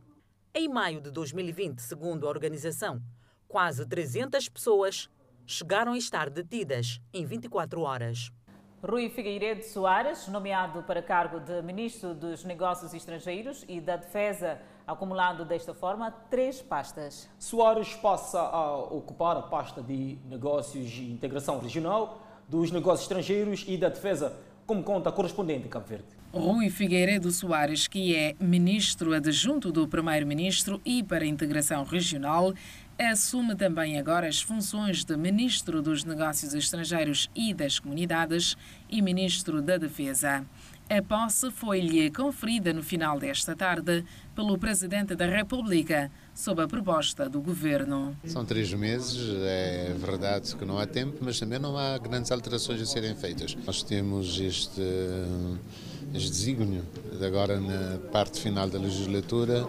[0.56, 3.02] Em maio de 2020, segundo a organização,
[3.45, 5.10] quase 300 pessoas
[5.45, 8.32] chegaram a estar detidas em 24 horas.
[8.82, 15.43] Rui Figueiredo Soares, nomeado para cargo de Ministro dos Negócios Estrangeiros e da Defesa, acumulando
[15.43, 17.30] desta forma três pastas.
[17.38, 23.78] Soares passa a ocupar a pasta de Negócios e Integração Regional, dos Negócios Estrangeiros e
[23.78, 26.06] da Defesa, como conta a correspondente de Cabo Verde.
[26.34, 32.54] Rui Figueiredo Soares, que é ministro adjunto do primeiro-ministro e para a integração regional,
[32.97, 38.58] assume também agora as funções de Ministro dos Negócios Estrangeiros e das Comunidades
[38.89, 40.43] e Ministro da Defesa.
[40.89, 44.04] A posse foi-lhe conferida no final desta tarde
[44.36, 48.15] pelo Presidente da República, sob a proposta do Governo.
[48.26, 52.82] São três meses, é verdade que não há tempo, mas também não há grandes alterações
[52.82, 53.56] a serem feitas.
[53.65, 54.82] Nós temos este,
[56.13, 56.84] este desígnio
[57.26, 59.65] agora na parte final da legislatura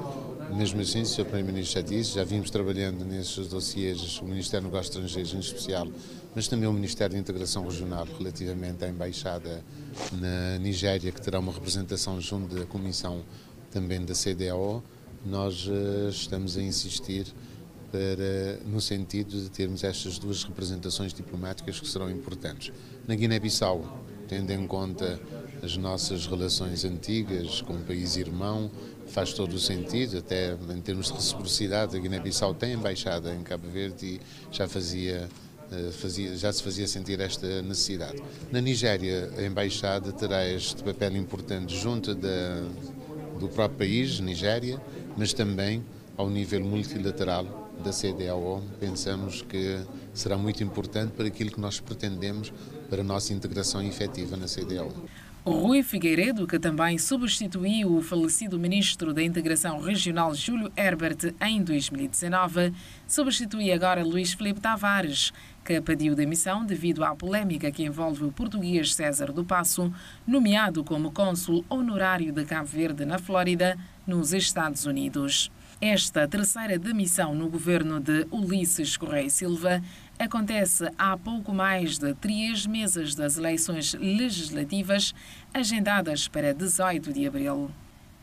[0.53, 1.24] mesmo assim, o Sr.
[1.24, 5.88] Primeiro-Ministro já disse, já vimos trabalhando nesses dossiês, o Ministério dos Negócios Estrangeiros em especial,
[6.35, 9.64] mas também o Ministério de Integração Regional relativamente à Embaixada
[10.12, 13.22] na Nigéria, que terá uma representação junto da Comissão
[13.70, 14.83] também da CDAO.
[15.24, 17.26] Nós uh, estamos a insistir
[17.90, 22.72] para, no sentido de termos estas duas representações diplomáticas que serão importantes.
[23.06, 25.20] Na Guiné-Bissau, tendo em conta
[25.62, 28.70] as nossas relações antigas com o país irmão,
[29.06, 33.68] faz todo o sentido, até em termos de reciprocidade, a Guiné-Bissau tem embaixada em Cabo
[33.68, 35.28] Verde e já fazia,
[35.70, 38.22] eh, fazia, já se fazia sentir esta necessidade.
[38.50, 42.62] Na Nigéria, a embaixada terá este papel importante junto da,
[43.38, 44.80] do próprio país, Nigéria,
[45.16, 45.85] mas também
[46.16, 48.62] ao nível multilateral da CDAO.
[48.79, 49.81] Pensamos que
[50.12, 52.53] será muito importante para aquilo que nós pretendemos
[52.88, 54.92] para a nossa integração efetiva na CDAO.
[55.46, 62.72] Rui Figueiredo, que também substituiu o falecido ministro da Integração Regional Júlio Herbert em 2019,
[63.07, 68.94] substitui agora Luís Felipe Tavares, que pediu demissão devido à polémica que envolve o português
[68.94, 69.92] César do Passo,
[70.27, 75.50] nomeado como cônsul honorário de Cabo Verde na Flórida, nos Estados Unidos.
[75.81, 79.83] Esta terceira demissão no governo de Ulisses Correia Silva
[80.18, 85.14] acontece há pouco mais de três meses das eleições legislativas
[85.53, 87.70] agendadas para 18 de abril.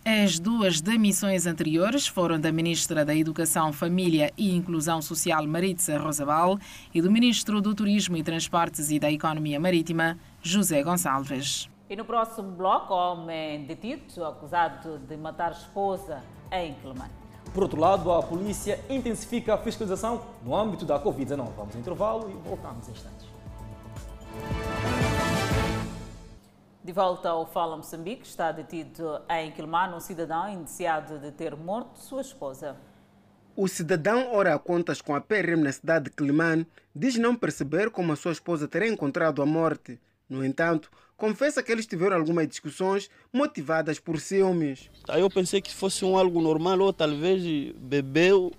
[0.04, 6.58] As duas demissões anteriores foram da Ministra da Educação, Família e Inclusão Social, Maritza Rosabal,
[6.92, 11.70] e do Ministro do Turismo e Transportes e da Economia Marítima, José Gonçalves.
[11.88, 17.12] E no próximo bloco, homem detido acusado de matar esposa em Quelimane.
[17.54, 21.50] Por outro lado, a polícia intensifica a fiscalização no âmbito da Covid-19.
[21.56, 23.28] Vamos ao intervalo e voltamos em instantes.
[26.84, 32.00] De volta ao Fala Moçambique, está detido em Quilmano um cidadão indiciado de ter morto
[32.00, 32.76] sua esposa.
[33.56, 36.66] O cidadão ora a contas com a PRM na cidade de Quilmano
[36.96, 40.02] diz não perceber como a sua esposa terá encontrado a morte.
[40.28, 44.90] No entanto, confessa que eles tiveram algumas discussões motivadas por ciúmes.
[45.08, 47.44] Aí eu pensei que fosse um algo normal ou talvez
[47.76, 48.52] bebeu,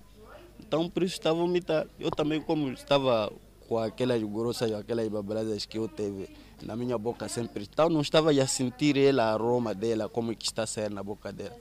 [0.61, 1.89] então por isso estava a vomitar.
[1.99, 3.33] Eu também, como estava
[3.73, 6.29] com aquelas grossas, aquelas babeladas que eu teve
[6.63, 10.45] na minha boca sempre, então não estava a sentir ela, a aroma dela, como que
[10.45, 11.57] está a sair na boca dela.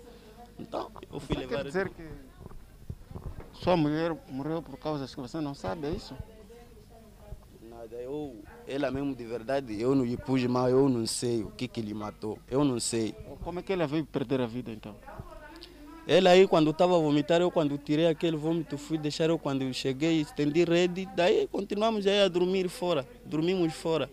[0.59, 1.55] Então eu fui Você levar...
[1.55, 2.03] Quer dizer que
[3.53, 6.13] sua mulher morreu por causa que você não sabe, é isso?
[7.69, 11.51] Nada, eu, ela mesmo de verdade, eu não lhe pus mal, eu não sei o
[11.51, 13.15] que que lhe matou, eu não sei.
[13.41, 14.97] Como é que ela veio perder a vida então?
[16.11, 19.61] Ela aí quando estava a vomitar, eu quando tirei aquele vômito, fui deixar eu quando
[19.61, 24.09] eu cheguei, estendi rede, daí continuamos aí a dormir fora, dormimos fora.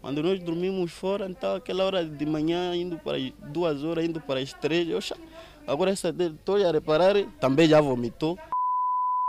[0.00, 4.20] Quando nós dormimos fora, então aquela hora de manhã, indo para as duas horas, indo
[4.20, 4.98] para as três, eu
[5.68, 8.36] agora essa estou a reparar, também já vomitou.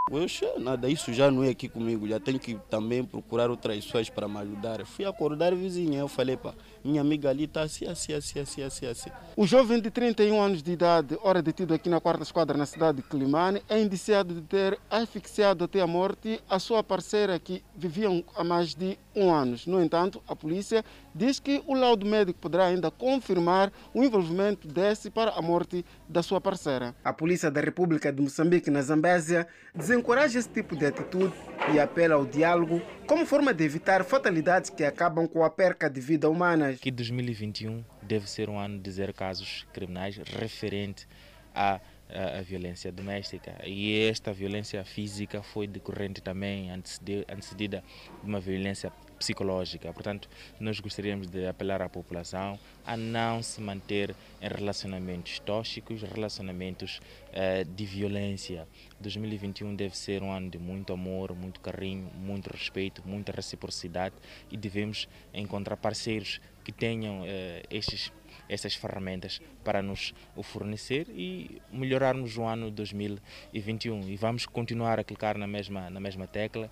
[0.09, 4.09] Oxe, nada, isso já não é aqui comigo, já tenho que também procurar outras pessoas
[4.09, 4.83] para me ajudar.
[4.85, 6.55] Fui acordar vizinha, eu falei, pá,
[6.87, 9.09] minha amiga ali está assim, assim, assim, assim, assim, assim.
[9.35, 12.97] O jovem de 31 anos de idade, ora detido aqui na quarta esquadra na cidade
[12.97, 18.23] de Climane, é indiciado de ter asfixiado até a morte a sua parceira que viviam
[18.35, 19.57] há mais de um ano.
[19.67, 20.83] No entanto, a polícia
[21.17, 26.21] diz que o laudo médico poderá ainda confirmar o envolvimento desse para a morte da
[26.21, 26.95] sua parceira.
[27.03, 31.33] A polícia da República de Moçambique, na Zambésia, desencoraja esse tipo de atitude
[31.73, 35.99] e apela ao diálogo como forma de evitar fatalidades que acabam com a perca de
[35.99, 36.79] vidas humanas.
[36.79, 41.07] Que 2021 deve ser um ano de zero casos criminais referente
[41.53, 47.83] à a, a, violência doméstica e esta violência física foi decorrente também antecedida
[48.23, 49.91] de uma violência psicológica.
[49.93, 56.99] Portanto, nós gostaríamos de apelar à população a não se manter em relacionamentos tóxicos, relacionamentos
[57.29, 58.67] uh, de violência.
[58.99, 64.15] 2021 deve ser um ano de muito amor, muito carinho, muito respeito, muita reciprocidade
[64.51, 67.25] e devemos encontrar parceiros que tenham uh,
[67.69, 68.11] estes
[68.49, 75.03] essas ferramentas para nos o fornecer e melhorarmos o ano 2021 e vamos continuar a
[75.03, 76.69] clicar na mesma na mesma tecla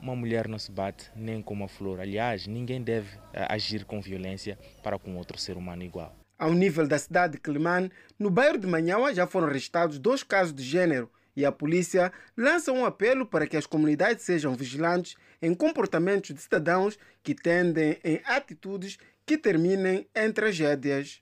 [0.00, 2.00] uma mulher não se bate nem com uma flor.
[2.00, 6.14] Aliás, ninguém deve eh, agir com violência para com outro ser humano igual.
[6.38, 10.54] Ao nível da cidade de Climane, no bairro de Manhaua já foram registrados dois casos
[10.54, 15.54] de gênero e a polícia lança um apelo para que as comunidades sejam vigilantes em
[15.54, 21.20] comportamentos de cidadãos que tendem em atitudes que terminem em tragédias.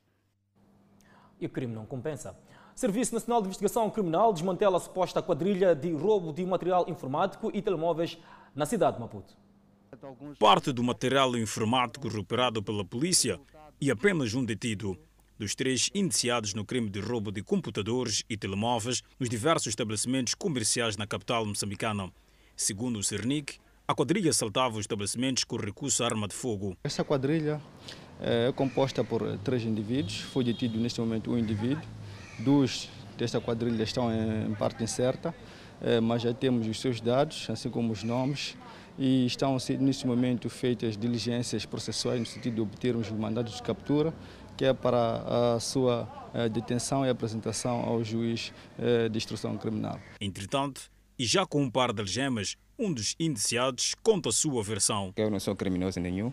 [1.41, 2.37] E o crime não compensa.
[2.75, 7.63] Serviço Nacional de Investigação Criminal desmantela a suposta quadrilha de roubo de material informático e
[7.63, 8.19] telemóveis
[8.55, 9.35] na cidade de Maputo.
[10.39, 13.41] Parte do material informático recuperado pela polícia
[13.81, 14.99] e apenas um detido
[15.39, 20.97] dos três indiciados no crime de roubo de computadores e telemóveis nos diversos estabelecimentos comerciais
[20.97, 22.11] na capital moçambicana.
[22.57, 26.77] Segundo o Cernic, a quadrilha assaltava os estabelecimentos com recurso à arma de fogo.
[26.85, 27.61] Essa quadrilha
[28.21, 30.21] é composta por três indivíduos.
[30.21, 31.83] Foi detido neste momento um indivíduo.
[32.39, 32.89] Dois
[33.19, 35.35] desta quadrilha estão em parte incerta.
[35.83, 38.57] Eh, mas já temos os seus dados, assim como os nomes,
[38.99, 44.15] e estão neste momento feitas diligências processuais no sentido de obtermos o mandato de captura,
[44.57, 49.99] que é para a sua eh, detenção e apresentação ao juiz eh, de instrução criminal.
[50.21, 55.13] Entretanto, e já com um par de algemas, um dos indiciados conta a sua versão.
[55.17, 56.33] Eu não sou criminoso nenhum.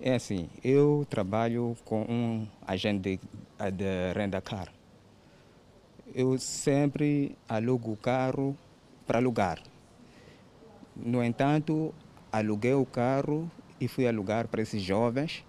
[0.00, 4.72] É assim, eu trabalho com um agente de, de renda car.
[6.14, 8.56] Eu sempre alugo o carro
[9.08, 9.60] para alugar.
[10.94, 11.94] No entanto,
[12.30, 15.44] aluguei o carro e fui alugar para esses jovens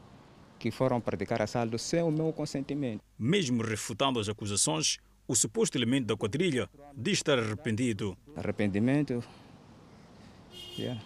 [0.58, 3.02] que foram praticar assalto sem o meu consentimento.
[3.18, 8.18] Mesmo refutando as acusações, o suposto elemento da quadrilha diz estar arrependido.
[8.36, 9.24] Arrependimento?
[10.78, 11.02] Yeah.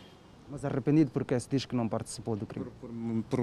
[0.49, 2.67] Mas arrependido porque se diz que não participou do crime?
[3.29, 3.39] Por,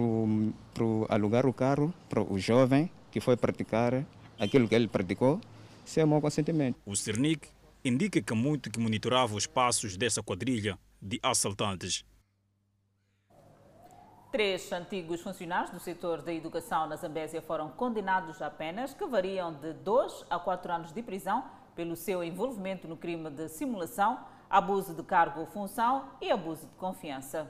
[0.74, 4.04] por alugar o carro para o jovem que foi praticar
[4.38, 5.40] aquilo que ele praticou
[5.84, 6.76] sem o meu consentimento.
[6.86, 7.48] O Cernic
[7.84, 12.04] indica que muito que monitorava os passos dessa quadrilha de assaltantes.
[14.30, 19.52] Três antigos funcionários do setor da educação na Zambésia foram condenados a penas que variam
[19.52, 24.94] de 2 a 4 anos de prisão pelo seu envolvimento no crime de simulação, abuso
[24.94, 27.48] de cargo ou função e abuso de confiança.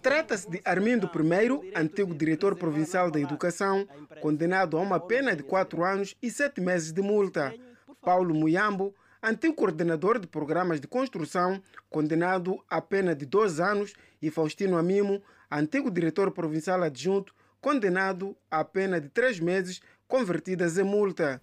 [0.00, 3.86] Trata-se de Armindo I, antigo diretor provincial da educação,
[4.22, 7.54] condenado a uma pena de 4 anos e 7 meses de multa.
[8.00, 14.30] Paulo Muyambo, antigo coordenador de programas de construção, condenado a pena de dois anos, e
[14.30, 21.40] Faustino Amimo, antigo diretor provincial adjunto, condenado a pena de três meses, convertidas em multa.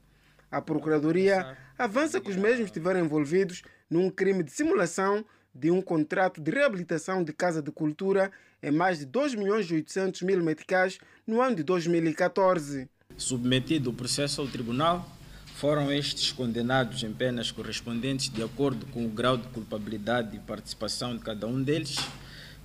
[0.49, 6.39] A Procuradoria avança que os mesmos estiveram envolvidos num crime de simulação de um contrato
[6.39, 10.99] de reabilitação de Casa de Cultura em mais de 2 milhões e 800 mil meticais
[11.25, 12.89] no ano de 2014.
[13.17, 15.16] Submetido o processo ao tribunal,
[15.57, 21.17] foram estes condenados em penas correspondentes de acordo com o grau de culpabilidade e participação
[21.17, 21.97] de cada um deles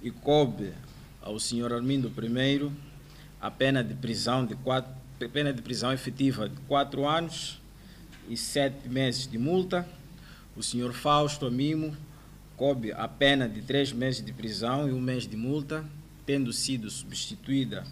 [0.03, 0.75] e coube
[1.23, 2.71] ao senhor Armindo I
[3.41, 4.93] a pena de prisão de quatro,
[5.33, 7.63] pena de prisão efetiva de quatro anos
[8.29, 9.89] e sete meses de multa.
[10.55, 11.97] O senhor Fausto Amimo
[12.59, 15.83] coube a pena de três meses de prisão e um mês de multa,
[16.27, 17.85] tendo sido substituída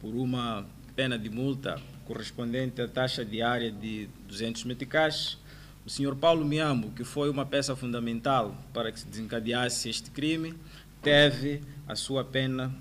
[0.00, 5.36] por uma pena de multa correspondente à taxa diária de 200 meticais.
[5.84, 10.54] O senhor Paulo Miambo, que foi uma peça fundamental para que se desencadeasse este crime,
[11.02, 12.74] teve a sua pena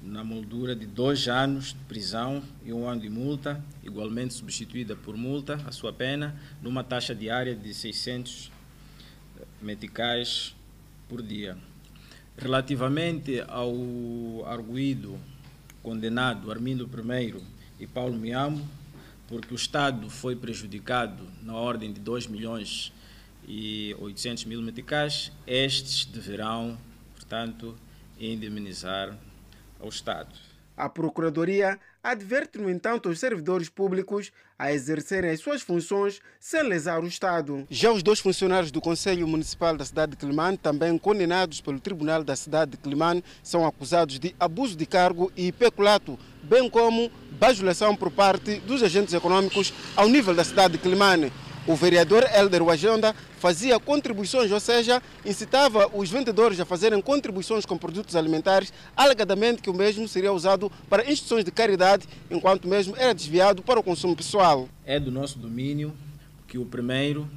[0.00, 5.16] na moldura de dois anos de prisão e um ano de multa, igualmente substituída por
[5.16, 8.50] multa, a sua pena, numa taxa diária de 600
[9.60, 10.54] meticais
[11.08, 11.58] por dia.
[12.36, 13.74] Relativamente ao
[14.46, 15.18] arguído
[15.82, 18.68] condenado Armindo I e Paulo Miamo,
[19.26, 22.92] porque o Estado foi prejudicado na ordem de 2 milhões
[23.46, 26.78] e 800 mil meticais, estes deverão,
[27.14, 27.74] portanto,
[28.18, 29.16] indemnizar
[29.80, 30.34] ao Estado.
[30.76, 37.02] A Procuradoria adverte, no entanto, aos servidores públicos a exercerem as suas funções sem lesar
[37.02, 37.66] o Estado.
[37.70, 42.24] Já os dois funcionários do Conselho Municipal da cidade de Climane, também condenados pelo Tribunal
[42.24, 47.94] da cidade de Climane, são acusados de abuso de cargo e peculato, bem como bajulação
[47.94, 51.32] por parte dos agentes econômicos ao nível da cidade de Climane.
[51.66, 57.76] O vereador Helder Wajonda fazia contribuições, ou seja, incitava os vendedores a fazerem contribuições com
[57.76, 63.12] produtos alimentares, alegadamente que o mesmo seria usado para instituições de caridade, enquanto mesmo era
[63.12, 64.68] desviado para o consumo pessoal.
[64.84, 65.94] É do nosso domínio
[66.46, 67.28] que o primeiro,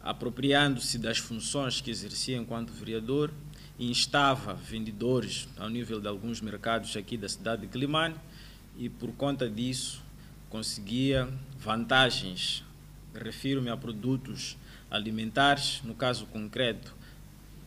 [0.00, 3.32] apropriando-se das funções que exercia enquanto vereador,
[3.78, 8.16] instava vendedores ao nível de alguns mercados aqui da cidade de Climane
[8.76, 10.02] e por conta disso
[10.48, 12.64] conseguia vantagens
[13.14, 14.56] refiro-me a produtos
[14.90, 16.94] alimentares, no caso concreto,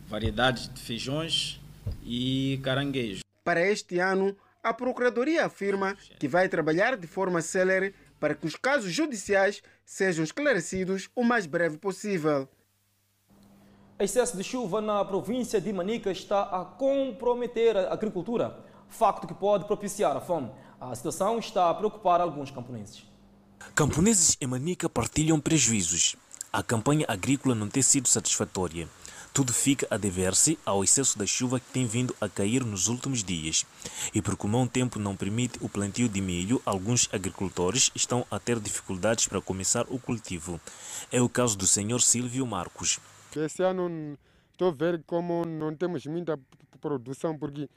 [0.08, 1.60] variedades de feijões
[2.04, 3.22] e caranguejo.
[3.44, 8.54] Para este ano, a Procuradoria afirma que vai trabalhar de forma célere para que os
[8.54, 12.48] casos judiciais sejam esclarecidos o mais breve possível.
[14.00, 19.66] Excesso de chuva na província de Manica está a comprometer a agricultura, facto que pode
[19.66, 20.50] propiciar a fome.
[20.80, 23.04] A situação está a preocupar alguns camponeses.
[23.74, 26.16] Camponeses em Manica partilham prejuízos.
[26.50, 28.88] A campanha agrícola não tem sido satisfatória.
[29.34, 33.22] Tudo fica a dever-se ao excesso da chuva que tem vindo a cair nos últimos
[33.22, 33.66] dias.
[34.14, 38.38] E porque o mau tempo não permite o plantio de milho, alguns agricultores estão a
[38.38, 40.58] ter dificuldades para começar o cultivo.
[41.12, 42.98] É o caso do senhor Silvio Marcos.
[43.36, 44.18] Esse ano
[44.52, 46.38] estou a ver como não temos muita
[46.80, 47.68] produção, porque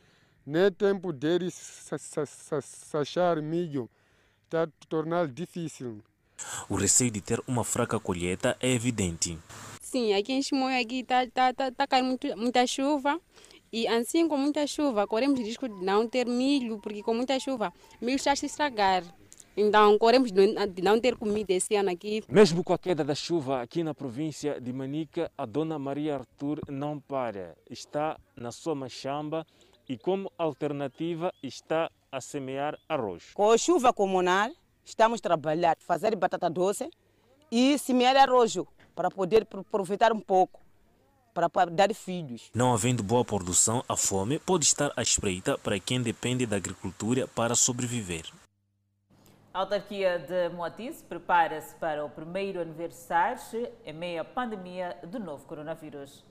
[0.46, 1.90] nem tempo deles
[2.94, 3.90] achar milho
[4.46, 6.02] está a tornar difícil.
[6.68, 9.38] O receio de ter uma fraca colheita é evidente.
[9.82, 13.20] Sim, aqui em Chimoio está tá, tá, tá caindo muita chuva
[13.72, 17.72] e assim com muita chuva corremos risco de não ter milho, porque com muita chuva
[18.02, 19.04] milho está a se estragar.
[19.56, 22.24] Então corremos de não ter comida esse ano aqui.
[22.28, 26.60] Mesmo com a queda da chuva aqui na província de Manica, a dona Maria Arthur
[26.68, 27.56] não para.
[27.70, 29.46] Está na sua machamba
[29.88, 33.32] e como alternativa está a semear arroz.
[33.34, 34.50] Com a chuva comunal,
[34.84, 36.90] estamos a trabalhar, fazer batata doce
[37.52, 38.58] e semear arroz
[38.96, 40.62] para poder aproveitar um pouco
[41.34, 42.50] para dar filhos.
[42.54, 47.28] Não havendo boa produção, a fome pode estar à espreita para quem depende da agricultura
[47.28, 48.24] para sobreviver.
[49.54, 55.46] A autarquia de Moatize prepara-se para o primeiro aniversário em meio à pandemia do novo
[55.46, 56.26] coronavírus.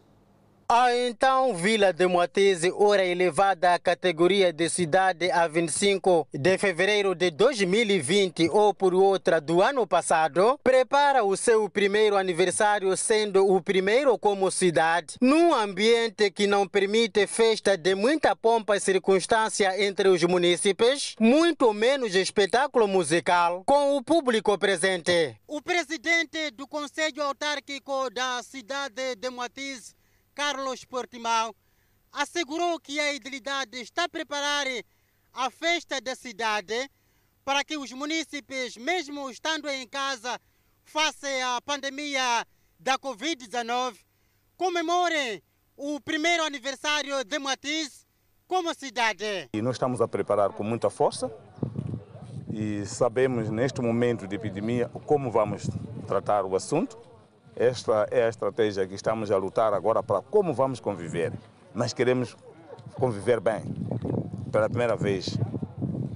[0.69, 7.15] A então Vila de Moatese, ora elevada à categoria de cidade a 25 de fevereiro
[7.15, 13.61] de 2020 ou por outra do ano passado, prepara o seu primeiro aniversário sendo o
[13.61, 20.09] primeiro como cidade, num ambiente que não permite festa de muita pompa e circunstância entre
[20.09, 25.37] os munícipes, muito menos espetáculo musical, com o público presente.
[25.47, 29.95] O presidente do Conselho Autárquico da cidade de Moatize,
[30.35, 31.55] Carlos Portimão,
[32.13, 34.67] assegurou que a idilidade está a preparar
[35.33, 36.91] a festa da cidade
[37.45, 40.39] para que os munícipes, mesmo estando em casa
[40.85, 42.47] face à pandemia
[42.79, 43.97] da Covid-19,
[44.57, 45.43] comemorem
[45.77, 48.07] o primeiro aniversário de Matiz
[48.47, 49.49] como cidade.
[49.53, 51.33] E nós estamos a preparar com muita força
[52.53, 55.69] e sabemos neste momento de epidemia como vamos
[56.07, 56.99] tratar o assunto.
[57.57, 61.33] Esta é a estratégia que estamos a lutar agora para como vamos conviver.
[61.75, 62.37] Nós queremos
[62.95, 63.63] conviver bem,
[64.51, 65.39] pela primeira vez,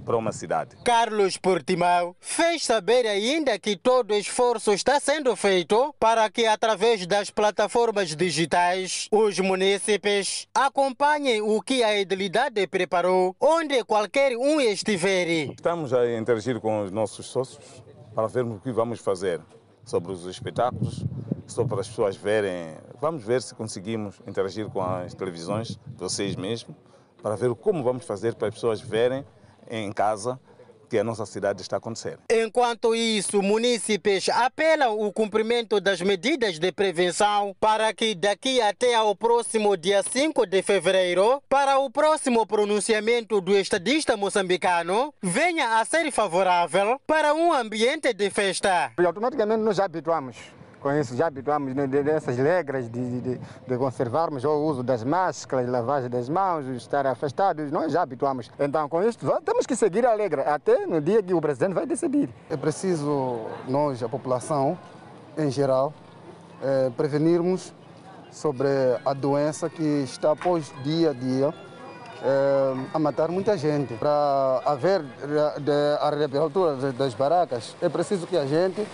[0.07, 0.77] para uma cidade.
[0.85, 7.29] Carlos Portimão fez saber ainda que todo esforço está sendo feito para que, através das
[7.29, 15.51] plataformas digitais, os munícipes acompanhem o que a edilidade preparou, onde qualquer um estiver.
[15.51, 17.83] Estamos a interagir com os nossos sócios
[18.15, 19.41] para vermos o que vamos fazer
[19.85, 21.05] sobre os espetáculos,
[21.47, 22.77] só para as pessoas verem.
[23.01, 26.75] Vamos ver se conseguimos interagir com as televisões, vocês mesmos,
[27.23, 29.25] para ver como vamos fazer para as pessoas verem
[29.69, 30.39] em casa
[30.89, 32.21] que a nossa cidade está acontecendo.
[32.31, 39.15] Enquanto isso, munícipes apelam o cumprimento das medidas de prevenção para que daqui até ao
[39.15, 46.11] próximo dia 5 de fevereiro, para o próximo pronunciamento do estadista moçambicano, venha a ser
[46.13, 48.93] favorável para um ambiente de festa.
[48.99, 50.56] E automaticamente nos habituamos
[50.87, 56.09] Com isso já habituamos dessas regras de, de, de, conservarmos o uso das máscaras, lavagem
[56.09, 58.49] das mãos, estar afastados, nós já habituamos.
[58.57, 61.87] Então com isso temos que seguir a regra até no dia que o presidente vai
[61.87, 62.31] decidir.
[62.49, 64.79] É preciso nós, a população
[65.37, 65.93] em geral,
[66.63, 67.75] é, prevenirmos
[68.31, 68.69] sobre
[69.05, 71.53] a doença que está após dia a dia
[72.23, 73.93] é, a matar muita gente.
[73.95, 75.05] Para haver
[76.01, 78.87] a reabertura das barracas, é preciso que a gente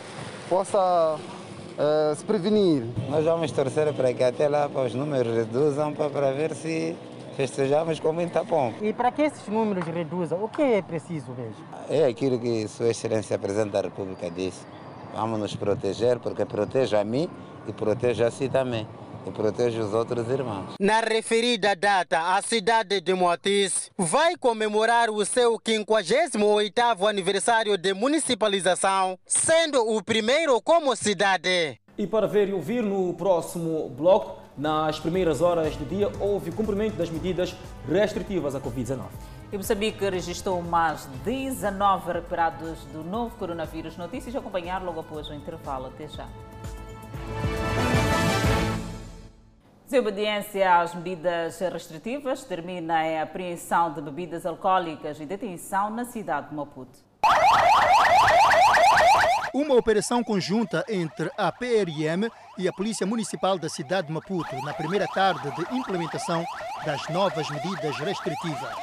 [0.48, 1.18] possa
[1.82, 2.84] é, se prevenir.
[3.10, 6.94] Nós vamos torcer para que até lá para os números reduzam para, para ver se
[7.36, 8.76] festejamos com muita pompa.
[8.84, 11.64] E para que esses números reduzam, o que é preciso mesmo?
[11.90, 14.64] É aquilo que Sua Excelência Presidente da República disse.
[15.12, 17.28] Vamos nos proteger, porque protege a mim
[17.66, 18.86] e protege a si também
[19.26, 20.74] e protege os outros irmãos.
[20.78, 29.18] Na referida data, a cidade de Moatiz vai comemorar o seu 58º aniversário de municipalização,
[29.26, 31.78] sendo o primeiro como cidade.
[31.96, 36.96] E para ver e ouvir no próximo bloco, nas primeiras horas do dia, houve cumprimento
[36.96, 37.54] das medidas
[37.88, 39.06] restritivas à Covid-19.
[39.52, 43.98] E Moçambique registrou mais 19 recuperados do novo coronavírus.
[43.98, 45.88] Notícias a acompanhar logo após o intervalo.
[45.88, 46.26] Até já.
[49.92, 56.54] Desobediência às medidas restritivas termina a apreensão de bebidas alcoólicas e detenção na cidade de
[56.54, 56.98] Maputo.
[59.52, 62.26] Uma operação conjunta entre a PRM
[62.56, 66.42] e a Polícia Municipal da cidade de Maputo na primeira tarde de implementação
[66.86, 68.74] das novas medidas restritivas.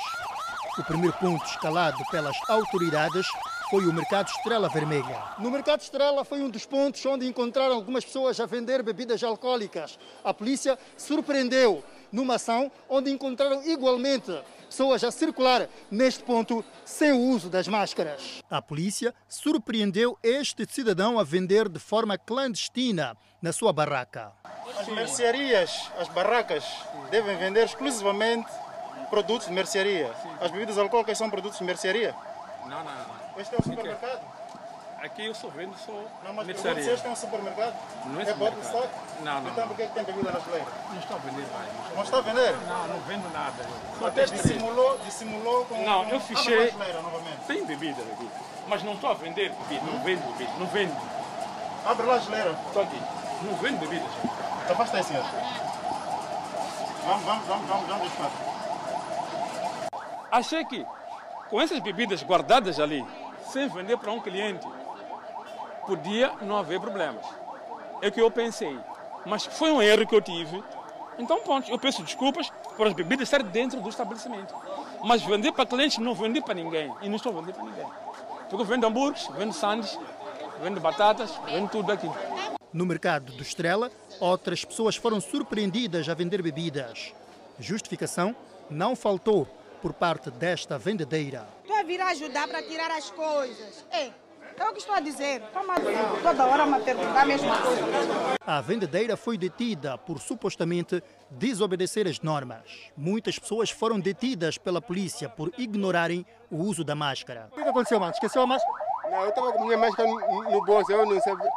[0.78, 3.26] O primeiro ponto escalado pelas autoridades
[3.70, 5.24] foi o Mercado Estrela Vermelha.
[5.38, 10.00] No Mercado Estrela foi um dos pontos onde encontraram algumas pessoas a vender bebidas alcoólicas.
[10.24, 14.36] A polícia surpreendeu numa ação onde encontraram igualmente
[14.68, 18.44] pessoas a circular neste ponto sem o uso das máscaras.
[18.50, 24.32] A polícia surpreendeu este cidadão a vender de forma clandestina na sua barraca.
[24.80, 26.66] As mercearias, as barracas,
[27.12, 28.50] devem vender exclusivamente
[29.12, 30.12] produtos de mercearia.
[30.42, 32.16] As bebidas alcoólicas são produtos de mercearia?
[32.64, 33.19] Não, não, não.
[33.40, 34.20] Este é um supermercado?
[35.02, 35.94] Aqui eu só vendo só
[36.26, 36.94] Não, mas mercearia.
[36.94, 37.74] este é um supermercado?
[38.08, 38.90] Não é É de stock?
[39.24, 39.50] Não, não.
[39.50, 40.68] Então por que que tem bebida na geleira?
[40.90, 41.96] Não estou a vender mais.
[41.96, 42.58] Não está a vender?
[42.68, 43.66] Não, não vendo nada.
[43.98, 45.86] Só Até dissimulou, dissimulou com...
[45.86, 46.12] Não, com...
[46.12, 46.68] eu fichei.
[46.68, 47.38] a geleira novamente.
[47.48, 48.30] Tem bebida aqui.
[48.68, 49.86] Mas não estou a vender bebida.
[49.90, 50.52] Não vendo bebida.
[50.60, 50.98] Não vendo.
[51.86, 52.52] Abre lá a geleira.
[52.68, 53.02] Estou aqui.
[53.44, 54.06] Não vendo bebida.
[54.70, 55.24] Afasta aí, senhor.
[57.06, 58.36] Vamos, vamos, vamos, vamos, vamos despacho.
[60.30, 60.86] Achei que
[61.50, 63.04] com essas bebidas guardadas ali,
[63.50, 64.66] sem vender para um cliente,
[65.86, 67.26] podia não haver problemas.
[68.02, 68.78] É o que eu pensei.
[69.26, 70.64] Mas foi um erro que eu tive.
[71.18, 74.54] Então, pronto, eu peço desculpas por as bebidas estarem dentro do estabelecimento.
[75.04, 76.94] Mas vender para cliente não vendi para ninguém.
[77.02, 77.88] E não estou vendendo para ninguém.
[78.50, 80.00] Porque eu vendo hambúrgueres, vendo sandes,
[80.62, 82.10] vendo batatas, vendo tudo aqui.
[82.72, 87.14] No mercado do Estrela, outras pessoas foram surpreendidas a vender bebidas.
[87.60, 88.36] Justificação
[88.70, 89.48] não faltou
[89.82, 91.48] por parte desta vendedeira.
[91.62, 93.86] Estou a vir ajudar para tirar as coisas.
[93.92, 94.08] É,
[94.58, 95.42] é o que estou a dizer.
[95.54, 95.76] Toma
[96.22, 97.84] toda hora me perguntar a mesma coisa.
[98.46, 102.92] A vendedeira foi detida por supostamente desobedecer as normas.
[102.96, 107.48] Muitas pessoas foram detidas pela polícia por ignorarem o uso da máscara.
[107.52, 108.12] O que aconteceu, mano?
[108.12, 108.74] Esqueceu a máscara?
[109.10, 111.50] Não, eu estava com a minha máscara no, no bolso, eu não sabia.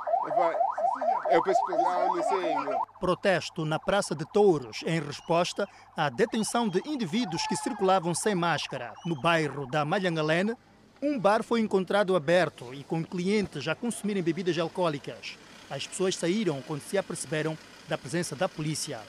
[1.33, 2.55] Eu penso que não, não sei.
[3.01, 5.66] Protesto na Praça de Touros em resposta
[5.97, 8.93] à detenção de indivíduos que circulavam sem máscara.
[9.07, 10.55] No bairro da Malhangalene,
[11.01, 15.39] um bar foi encontrado aberto e com clientes a consumirem bebidas alcoólicas.
[15.70, 17.57] As pessoas saíram quando se aperceberam
[17.89, 19.01] da presença da polícia.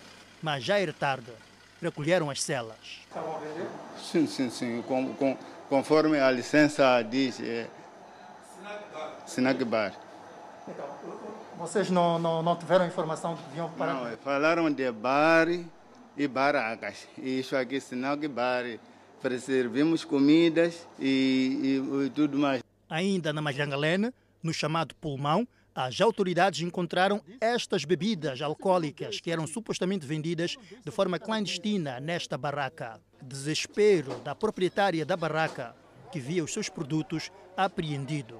[0.41, 1.31] Mas já era tarde.
[1.81, 3.01] Recolheram as celas.
[3.97, 4.81] Sim, sim, sim.
[4.83, 5.37] Com, com,
[5.69, 7.67] conforme a licença diz, é,
[9.27, 9.93] Snack Bar.
[11.57, 13.93] Vocês não, não, não tiveram informação de que vinham parar?
[13.93, 15.47] Não, falaram de bar
[16.17, 17.07] e barracas.
[17.17, 18.79] E isso aqui, Snack Bar,
[19.21, 22.61] para servirmos comidas e, e, e tudo mais.
[22.89, 30.05] Ainda na Majangalene, no chamado pulmão, as autoridades encontraram estas bebidas alcoólicas que eram supostamente
[30.05, 33.01] vendidas de forma clandestina nesta barraca.
[33.21, 35.75] Desespero da proprietária da barraca,
[36.11, 38.37] que via os seus produtos apreendidos.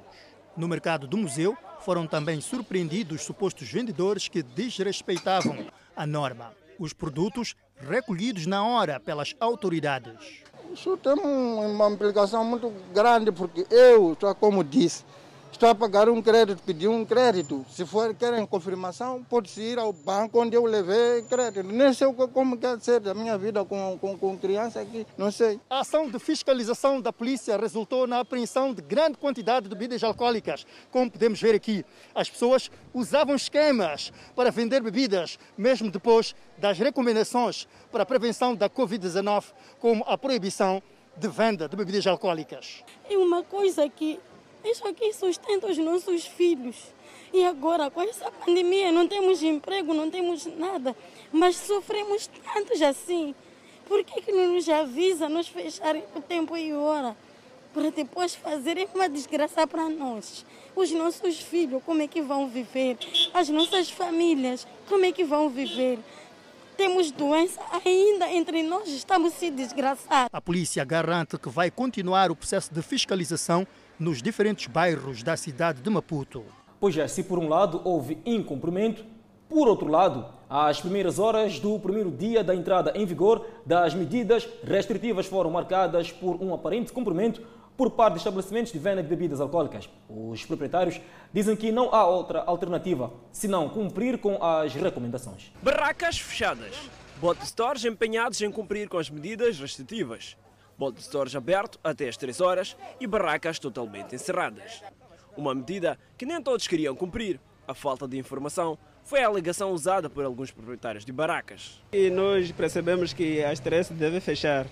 [0.56, 6.54] No mercado do museu, foram também surpreendidos supostos vendedores que desrespeitavam a norma.
[6.80, 10.44] Os produtos recolhidos na hora pelas autoridades.
[10.72, 15.04] Isso tem uma implicação muito grande, porque eu, só como disse,
[15.54, 17.64] Estou a pagar um crédito, pedi um crédito.
[17.70, 21.64] Se for querem confirmação, pode-se ir ao banco onde eu levei crédito.
[21.64, 25.62] Nem sei como quer ser da minha vida com, com, com criança aqui, não sei.
[25.70, 30.66] A ação de fiscalização da polícia resultou na apreensão de grande quantidade de bebidas alcoólicas.
[30.92, 31.86] Como podemos ver aqui,
[32.16, 38.68] as pessoas usavam esquemas para vender bebidas, mesmo depois das recomendações para a prevenção da
[38.68, 39.46] Covid-19,
[39.80, 40.82] como a proibição
[41.16, 42.84] de venda de bebidas alcoólicas.
[43.08, 44.20] É uma coisa que
[44.64, 46.94] isso aqui sustenta os nossos filhos.
[47.34, 50.96] E agora, com essa pandemia, não temos emprego, não temos nada,
[51.32, 53.34] mas sofremos tantos assim.
[53.88, 57.18] Por que, que não nos avisa, nos fecharem o tempo e hora?
[57.74, 60.46] Para depois fazerem uma desgraça para nós.
[60.76, 62.98] Os nossos filhos, como é que vão viver?
[63.34, 66.00] As nossas famílias, como é que vão viver?
[66.78, 70.28] Temos doença ainda entre nós, estamos se desgraçar.
[70.32, 73.68] A polícia garante que vai continuar o processo de fiscalização
[74.00, 76.44] nos diferentes bairros da cidade de Maputo.
[76.80, 79.06] Pois é, se por um lado houve incumprimento,
[79.48, 84.48] por outro lado, as primeiras horas do primeiro dia da entrada em vigor das medidas
[84.64, 87.42] restritivas foram marcadas por um aparente cumprimento
[87.78, 89.90] por parte de estabelecimentos de venda de bebidas alcoólicas.
[90.10, 91.00] Os proprietários
[91.32, 95.52] dizem que não há outra alternativa senão cumprir com as recomendações.
[95.62, 96.76] Barracas fechadas,
[97.20, 100.38] bote stores empenhados em cumprir com as medidas restritivas,
[100.78, 104.82] bote stores aberto até às 3 horas e barracas totalmente encerradas.
[105.36, 107.40] Uma medida que nem todos queriam cumprir.
[107.68, 111.82] A falta de informação foi a alegação usada por alguns proprietários de barracas.
[111.92, 114.66] E nós percebemos que às 13 deve fechar.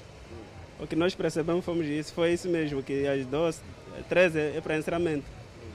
[0.80, 3.62] O que nós percebemos fomos isso, foi isso mesmo, que às 12,
[4.10, 5.26] 13 é para encerramento,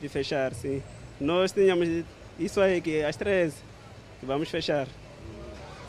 [0.00, 0.82] de fechar, sim.
[1.20, 2.04] Nós tínhamos
[2.38, 3.56] isso aí, que às 13
[4.18, 4.88] que vamos fechar,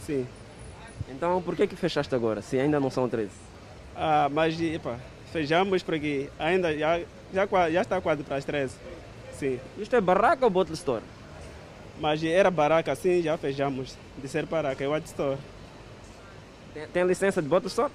[0.06, 0.28] sim.
[1.10, 3.47] Então por que que fechaste agora, se ainda não são 13?
[4.00, 5.00] Ah, mas epa,
[5.32, 7.00] fechamos porque ainda já,
[7.34, 8.76] já, já está quase para as 13,
[9.34, 9.60] sim.
[9.76, 11.04] Isto é barraca ou bottle store?
[12.00, 15.40] Mas era barraca, sim, já fechamos, de ser barraca, é white store.
[16.76, 17.92] Tem, tem licença de bottle store?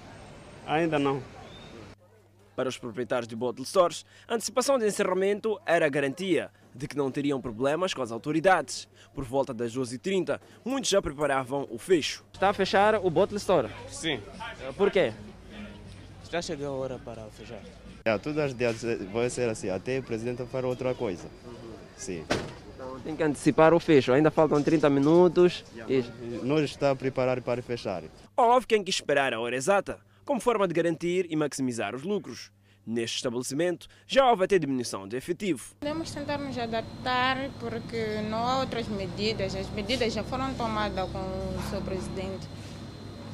[0.67, 1.23] Ainda não.
[2.57, 7.13] Para os proprietários de bottle stores, a antecipação de encerramento era garantia de que não
[7.13, 8.89] teriam problemas com as autoridades.
[9.15, 12.25] Por volta das 12h30, muitos já preparavam o fecho.
[12.33, 13.69] Está a fechar o bottle store?
[13.87, 14.21] Sim.
[14.77, 15.13] Por quê?
[16.33, 17.61] Já chegou a hora para fechar.
[18.07, 21.29] É, todas as dias vai ser assim, até o presidente fazer outra coisa.
[21.95, 22.25] Sim.
[22.75, 25.63] Então tem que antecipar o fecho, ainda faltam 30 minutos.
[25.87, 26.03] E...
[26.43, 28.03] Nós estamos a preparar para fechar.
[28.35, 32.51] Houve quem quis esperar a hora exata, como forma de garantir e maximizar os lucros.
[32.87, 35.75] Neste estabelecimento já houve até diminuição de efetivo.
[35.81, 41.19] Podemos tentar nos adaptar porque não há outras medidas, as medidas já foram tomadas com
[41.19, 42.49] o seu presidente.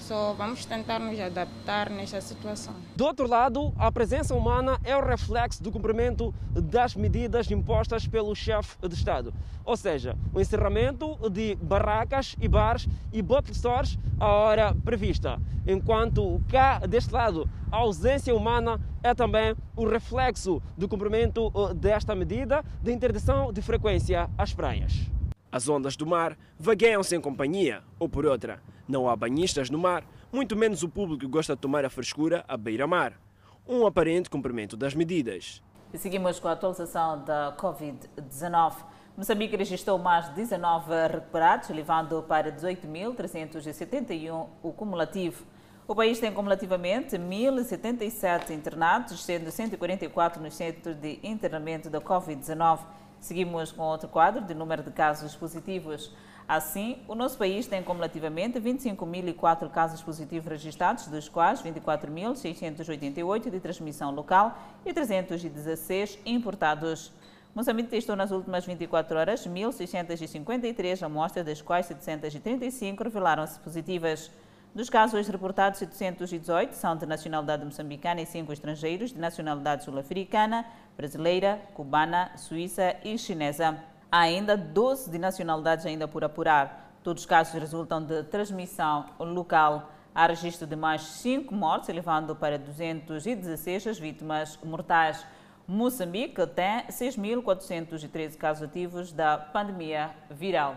[0.09, 2.73] Só vamos tentar nos adaptar nesta situação.
[2.97, 8.35] Do outro lado, a presença humana é o reflexo do cumprimento das medidas impostas pelo
[8.35, 9.35] chefe de Estado.
[9.67, 15.39] Ou seja, o encerramento de barracas e bares e bottle stores à hora prevista.
[15.67, 22.65] Enquanto cá, deste lado, a ausência humana é também o reflexo do cumprimento desta medida
[22.83, 25.18] de interdição de frequência às praias.
[25.51, 30.05] As ondas do mar vagueiam sem companhia, ou por outra, não há banhistas no mar,
[30.31, 33.19] muito menos o público que gosta de tomar a frescura à beira-mar.
[33.67, 35.63] Um aparente cumprimento das medidas.
[35.93, 38.75] E seguimos com a atualização da Covid-19.
[39.17, 45.47] Moçambique registrou mais de 19 recuperados, levando para 18.371 o cumulativo.
[45.87, 52.81] O país tem cumulativamente 1.077 internados, sendo 144 no centro de internamento da Covid-19.
[53.21, 56.13] Seguimos com outro quadro de número de casos positivos.
[56.49, 64.11] Assim, o nosso país tem cumulativamente 25.004 casos positivos registrados, dos quais 24.688 de transmissão
[64.11, 64.57] local
[64.87, 67.13] e 316 importados.
[67.55, 74.31] Moçambique testou nas últimas 24 horas 1.653 amostras, das quais 735 revelaram-se positivas.
[74.75, 80.65] Dos casos reportados, 718 são de nacionalidade moçambicana e 5 estrangeiros de nacionalidade sul-africana,
[80.99, 83.79] brasileira, cubana, suíça e chinesa.
[84.11, 86.93] Há ainda 12 de nacionalidades ainda por apurar.
[87.05, 89.93] Todos os casos resultam de transmissão local.
[90.13, 95.25] Há registro de mais 5 mortes, elevando para 216 as vítimas mortais.
[95.69, 100.75] Moçambique tem 6.413 casos ativos da pandemia viral.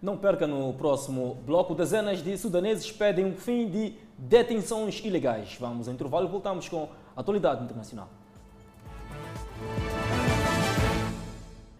[0.00, 1.74] Não perca no próximo bloco.
[1.74, 5.58] Dezenas de sudaneses pedem um fim de detenções ilegais.
[5.60, 8.08] Vamos ao intervalo e voltamos com a atualidade internacional.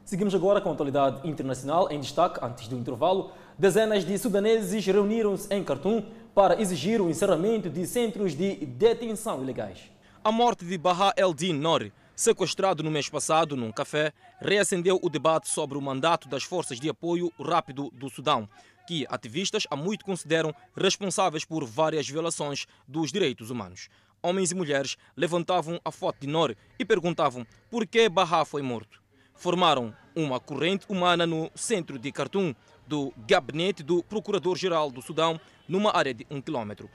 [0.05, 2.39] Seguimos agora com a atualidade internacional em destaque.
[2.45, 6.05] Antes do intervalo, dezenas de sudaneses reuniram-se em Khartoum
[6.35, 9.91] para exigir o encerramento de centros de detenção ilegais.
[10.23, 15.49] A morte de Baha El-Din Nori, sequestrado no mês passado num café, reacendeu o debate
[15.49, 18.47] sobre o mandato das Forças de Apoio Rápido do Sudão,
[18.87, 23.89] que ativistas há muito consideram responsáveis por várias violações dos direitos humanos.
[24.25, 29.03] Homens e mulheres levantavam a foto de Nor e perguntavam por que Bahá foi morto.
[29.35, 32.55] Formaram uma corrente humana no centro de Khartoum,
[32.87, 36.89] do gabinete do Procurador-Geral do Sudão, numa área de um quilômetro.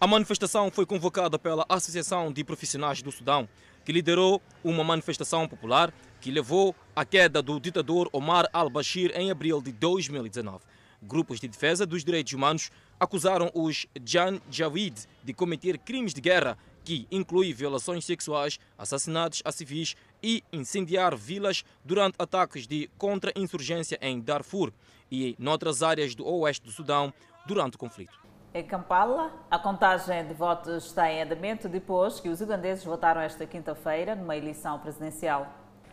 [0.00, 3.48] A manifestação foi convocada pela Associação de Profissionais do Sudão,
[3.84, 9.60] que liderou uma manifestação popular que levou à queda do ditador Omar al-Bashir em abril
[9.60, 10.60] de 2019.
[11.02, 12.70] Grupos de defesa dos direitos humanos
[13.00, 19.96] acusaram os Janjaweed de cometer crimes de guerra, que inclui violações sexuais, assassinatos a civis
[20.22, 24.70] e incendiar vilas durante ataques de contra-insurgência em Darfur
[25.10, 27.12] e noutras áreas do oeste do Sudão
[27.46, 28.20] durante o conflito.
[28.52, 33.46] Em Kampala, a contagem de votos está em andamento depois que os ugandeses votaram esta
[33.46, 35.48] quinta-feira numa eleição presidencial.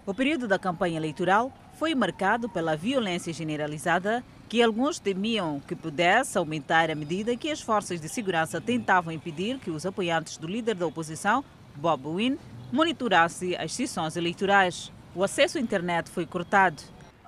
[0.05, 6.37] O período da campanha eleitoral foi marcado pela violência generalizada que alguns temiam que pudesse
[6.37, 10.75] aumentar à medida que as forças de segurança tentavam impedir que os apoiantes do líder
[10.75, 11.43] da oposição,
[11.75, 12.39] Bob Wine,
[12.71, 14.91] monitorassem as sessões eleitorais.
[15.13, 16.81] O acesso à internet foi cortado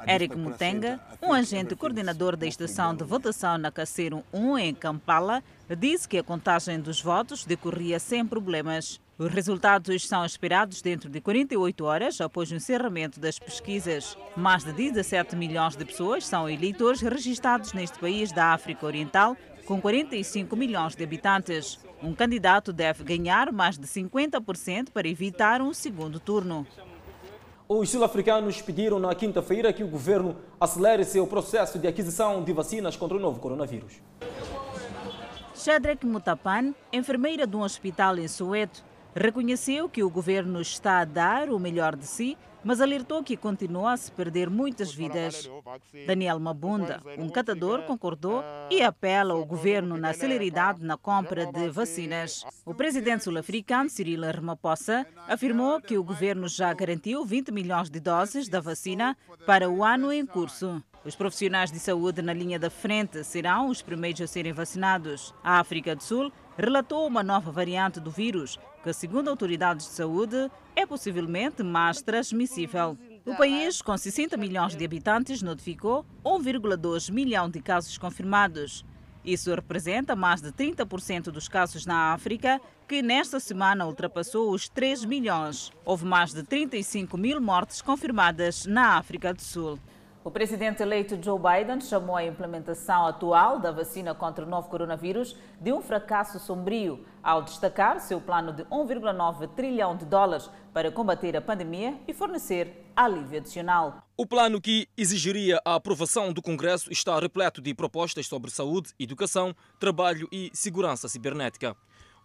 [0.08, 5.44] Eric Mutenga, um agente coordenador da estação de votação na Caceiro 1 em Kampala,
[5.78, 9.02] disse que a contagem dos votos decorria sem problemas.
[9.20, 14.18] Os resultados são esperados dentro de 48 horas após o encerramento das pesquisas.
[14.34, 19.82] Mais de 17 milhões de pessoas são eleitores registrados neste país da África Oriental, com
[19.82, 21.78] 45 milhões de habitantes.
[22.02, 26.66] Um candidato deve ganhar mais de 50% para evitar um segundo turno.
[27.68, 32.96] Os sul-africanos pediram na quinta-feira que o governo acelere seu processo de aquisição de vacinas
[32.96, 34.02] contra o novo coronavírus.
[35.54, 41.50] Shadrack Mutapan, enfermeira de um hospital em Soweto, reconheceu que o governo está a dar
[41.50, 45.50] o melhor de si mas alertou que continua a se perder muitas vidas.
[46.06, 52.44] Daniel Mabunda, um catador, concordou e apela ao governo na celeridade na compra de vacinas.
[52.66, 58.50] O presidente sul-africano Cyril Ramaphosa afirmou que o governo já garantiu 20 milhões de doses
[58.50, 60.84] da vacina para o ano em curso.
[61.06, 65.34] Os profissionais de saúde na linha da frente serão os primeiros a serem vacinados.
[65.42, 70.52] A África do Sul relatou uma nova variante do vírus, que, segundo autoridades de saúde,
[70.76, 72.98] é possivelmente mais transmissível.
[73.26, 78.86] O país, com 60 milhões de habitantes, notificou 1,2 milhão de casos confirmados.
[79.24, 85.06] Isso representa mais de 30% dos casos na África, que nesta semana ultrapassou os 3
[85.06, 85.72] milhões.
[85.86, 89.80] Houve mais de 35 mil mortes confirmadas na África do Sul.
[90.22, 95.34] O presidente eleito Joe Biden chamou a implementação atual da vacina contra o novo coronavírus
[95.62, 101.38] de um fracasso sombrio, ao destacar seu plano de 1,9 trilhão de dólares para combater
[101.38, 104.04] a pandemia e fornecer alívio adicional.
[104.18, 109.56] O plano que exigiria a aprovação do Congresso está repleto de propostas sobre saúde, educação,
[109.80, 111.78] trabalho e segurança cibernética.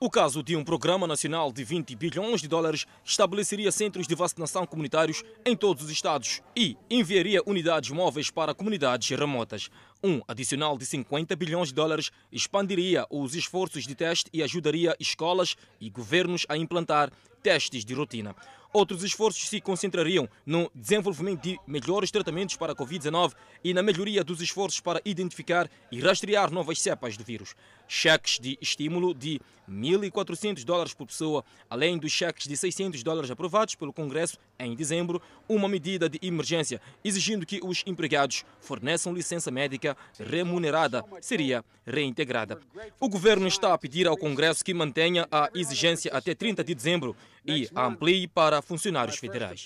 [0.04, 4.66] O caso de um programa nacional de 20 bilhões de dólares estabeleceria centros de vacinação
[4.66, 9.70] comunitários em todos os estados e enviaria unidades móveis para comunidades remotas.
[10.02, 15.56] Um adicional de 50 bilhões de dólares expandiria os esforços de teste e ajudaria escolas
[15.80, 17.10] e governos a implantar
[17.42, 18.36] testes de rotina.
[18.76, 24.24] Outros esforços se concentrariam no desenvolvimento de melhores tratamentos para a Covid-19 e na melhoria
[24.24, 27.54] dos esforços para identificar e rastrear novas cepas do vírus.
[27.86, 33.76] Cheques de estímulo de 1.400 dólares por pessoa, além dos cheques de 600 dólares aprovados
[33.76, 39.96] pelo Congresso em dezembro, uma medida de emergência exigindo que os empregados forneçam licença médica
[40.18, 42.60] remunerada seria reintegrada.
[42.98, 47.14] O governo está a pedir ao Congresso que mantenha a exigência até 30 de dezembro
[47.46, 49.64] e amplie para funcionários federais.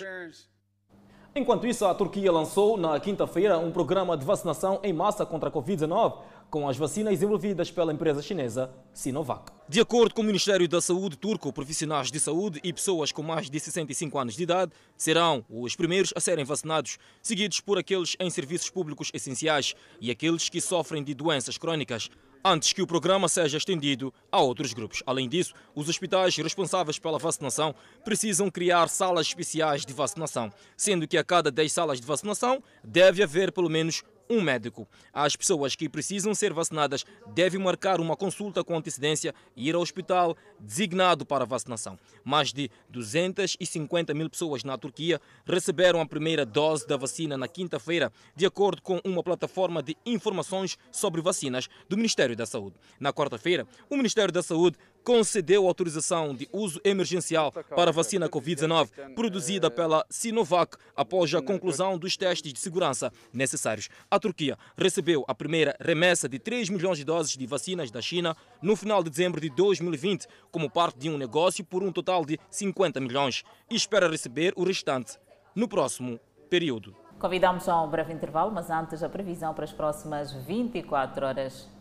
[1.35, 5.53] Enquanto isso, a Turquia lançou na quinta-feira um programa de vacinação em massa contra a
[5.53, 6.19] Covid-19
[6.51, 9.53] com as vacinas desenvolvidas pela empresa chinesa Sinovac.
[9.69, 13.51] De acordo com o Ministério da Saúde turco, profissionais de saúde e pessoas com mais
[13.51, 18.31] de 65 anos de idade serão os primeiros a serem vacinados, seguidos por aqueles em
[18.31, 22.09] serviços públicos essenciais e aqueles que sofrem de doenças crônicas
[22.45, 25.03] antes que o programa seja estendido a outros grupos.
[25.07, 27.75] Além disso, os hospitais responsáveis pela vacinação
[28.05, 33.23] precisam criar salas especiais de vacinação, sendo que a cada 10 salas de vacinação deve
[33.23, 34.87] haver pelo menos um médico.
[35.13, 37.05] As pessoas que precisam ser vacinadas
[37.35, 41.99] devem marcar uma consulta com antecedência e ir ao hospital designado para vacinação.
[42.25, 48.13] Mais de 250 mil pessoas na Turquia receberam a primeira dose da vacina na quinta-feira,
[48.35, 52.77] de acordo com uma plataforma de informações sobre vacinas do Ministério da Saúde.
[53.01, 59.15] Na quarta-feira, o Ministério da Saúde concedeu autorização de uso emergencial para a vacina Covid-19
[59.15, 63.89] produzida pela Sinovac após a conclusão dos testes de segurança necessários.
[64.11, 68.37] A Turquia recebeu a primeira remessa de 3 milhões de doses de vacinas da China
[68.61, 72.39] no final de dezembro de 2020, como parte de um negócio por um total de
[72.51, 75.17] 50 milhões, e espera receber o restante
[75.55, 76.95] no próximo período.
[77.19, 81.78] Convidamos a um breve intervalo, mas antes a previsão para as próximas 24 horas.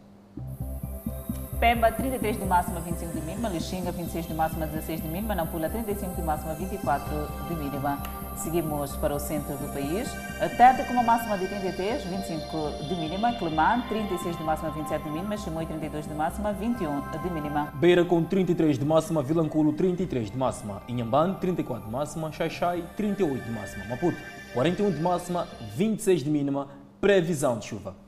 [1.59, 3.49] Pemba, 33 de máxima, 25 de mínima.
[3.49, 5.33] Lixinga, 26 de máxima, 16 de mínima.
[5.33, 7.97] Nampula, 35 de máxima, 24 de mínima.
[8.35, 10.07] Seguimos para o centro do país.
[10.55, 13.33] Tete com uma máxima de 33, 25 de mínima.
[13.33, 15.35] Clemã, 36 de máxima, 27 de mínima.
[15.35, 17.73] Chimoio, 32 de máxima, 21 de mínima.
[17.73, 19.23] Beira com 33 de máxima.
[19.23, 20.83] Vilanculo, 33 de máxima.
[20.87, 22.31] Inhambane, 34 de máxima.
[22.31, 23.85] Xaixai, 38 de máxima.
[23.85, 24.17] Maputo,
[24.53, 26.67] 41 de máxima, 26 de mínima.
[27.01, 28.06] Previsão de chuva.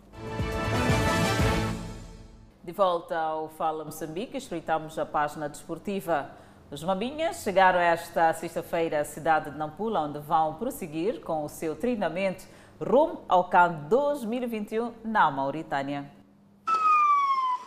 [2.70, 6.30] De volta ao Fala Moçambique, espreitamos a página desportiva.
[6.70, 11.76] Os Mambinhas chegaram esta sexta-feira à cidade de Nampula, onde vão prosseguir com o seu
[11.76, 12.46] treinamento
[12.80, 16.19] rumo ao CAN 2021 na Mauritânia.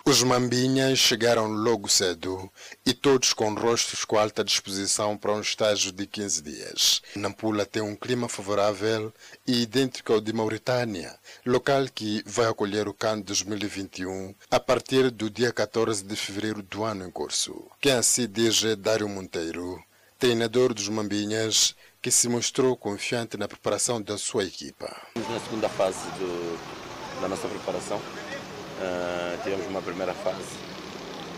[0.05, 2.51] Os mambinhas chegaram logo cedo
[2.85, 7.03] e todos com rostos com alta disposição para um estágio de 15 dias.
[7.15, 9.15] Nampula tem um clima favorável
[9.47, 15.31] e idêntico ao de Mauritânia, local que vai acolher o CAN 2021 a partir do
[15.31, 17.71] dia 14 de fevereiro do ano em curso.
[17.81, 19.81] Quem assim diz é Dário Monteiro,
[20.19, 24.91] treinador dos mambinhas, que se mostrou confiante na preparação da sua equipa.
[25.15, 28.03] Na segunda fase do, da nossa preparação,
[28.83, 30.43] Uh, tivemos uma primeira fase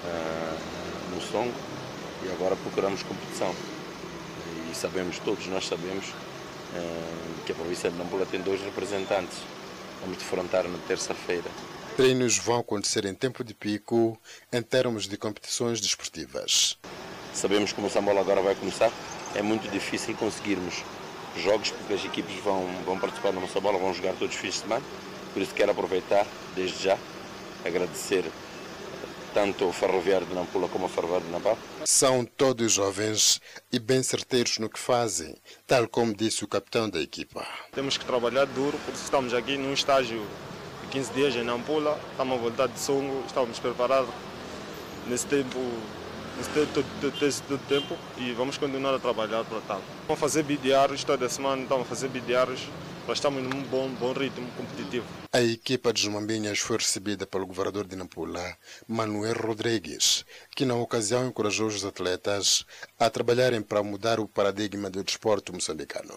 [0.05, 1.53] uh, no Songo
[2.25, 3.55] e agora procuramos competição.
[4.71, 9.37] E sabemos, todos nós sabemos, uh, que a província de Nampula tem dois representantes.
[10.01, 11.51] Vamos defrontar na terça-feira.
[11.97, 14.19] Treinos vão acontecer em tempo de pico
[14.51, 16.79] em termos de competições desportivas.
[17.35, 18.91] Sabemos que o Moçambola agora vai começar.
[19.35, 20.83] É muito difícil conseguirmos
[21.37, 24.61] jogos porque as equipes vão, vão participar no Moçambola, vão jogar todos os fins de
[24.61, 24.85] semana.
[25.35, 26.99] Por isso quero aproveitar desde já
[27.65, 28.25] agradecer
[29.33, 31.59] tanto ao Ferroviário de Nampula como ao Ferroviário de Nampal.
[31.85, 33.41] São todos jovens
[33.73, 35.35] e bem certeiros no que fazem,
[35.67, 37.45] tal como disse o capitão da equipa.
[37.73, 40.25] Temos que trabalhar duro, porque estamos aqui num estágio
[40.83, 44.11] de 15 dias em Nampula, estamos a voltar de Songo, estamos preparados
[45.09, 45.59] nesse tempo,
[46.37, 46.51] nesse
[47.43, 49.83] todo, tempo e vamos continuar a trabalhar para tal.
[50.07, 52.69] Vamos fazer bidiários toda semana, estamos a fazer bidiários
[53.07, 55.07] nós estamos num bom, bom ritmo competitivo.
[55.33, 58.57] A equipa dos Mambinhas foi recebida pelo governador de Nampula,
[58.89, 60.25] Manuel Rodrigues,
[60.57, 62.65] que na ocasião encorajou os atletas
[62.99, 66.15] a trabalharem para mudar o paradigma do desporto moçambicano.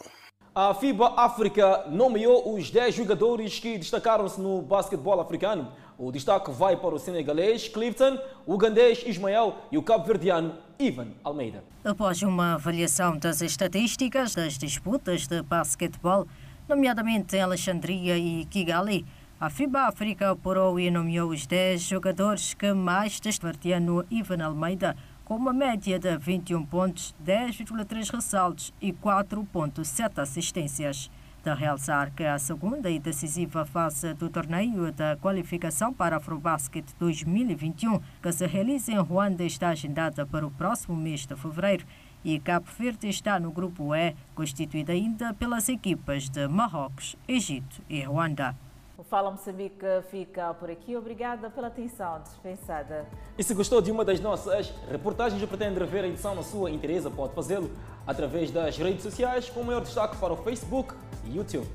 [0.55, 5.71] A FIBA África nomeou os 10 jogadores que destacaram-se no basquetebol africano.
[5.99, 11.63] O destaque vai para o senegalês Clifton, o ugandês Ismael e o cabo-verdiano Ivan Almeida.
[11.83, 16.27] Após uma avaliação das estatísticas das disputas de basquetebol,
[16.67, 19.05] nomeadamente em Alexandria e Kigali.
[19.39, 24.95] A FIBA África apurou e nomeou os 10 jogadores que mais destacaram no Ivan Almeida,
[25.23, 31.11] com uma média de 21 pontos, 10,3 ressaltos e 4,7 assistências.
[31.43, 38.01] De realçar que a segunda e decisiva fase do torneio da qualificação para Afrobasket 2021,
[38.21, 41.85] que se realiza em Ruanda, está agendada para o próximo mês de fevereiro
[42.23, 48.01] e Cabo Verde está no grupo E, constituído ainda pelas equipas de Marrocos, Egito e
[48.03, 48.55] Ruanda.
[48.97, 50.95] O Fala Moçambique fica por aqui.
[50.95, 53.05] Obrigada pela atenção dispensada.
[53.37, 56.71] E se gostou de uma das nossas reportagens e pretende rever a edição na sua
[56.71, 57.69] interesa, pode fazê-lo
[58.07, 60.95] através das redes sociais, com maior destaque para o Facebook
[61.25, 61.67] e YouTube.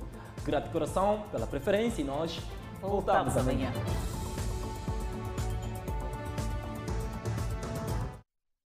[0.45, 2.41] Grato de coração pela preferência e nós
[2.81, 3.69] voltamos, voltamos amanhã.
[3.69, 4.22] amanhã.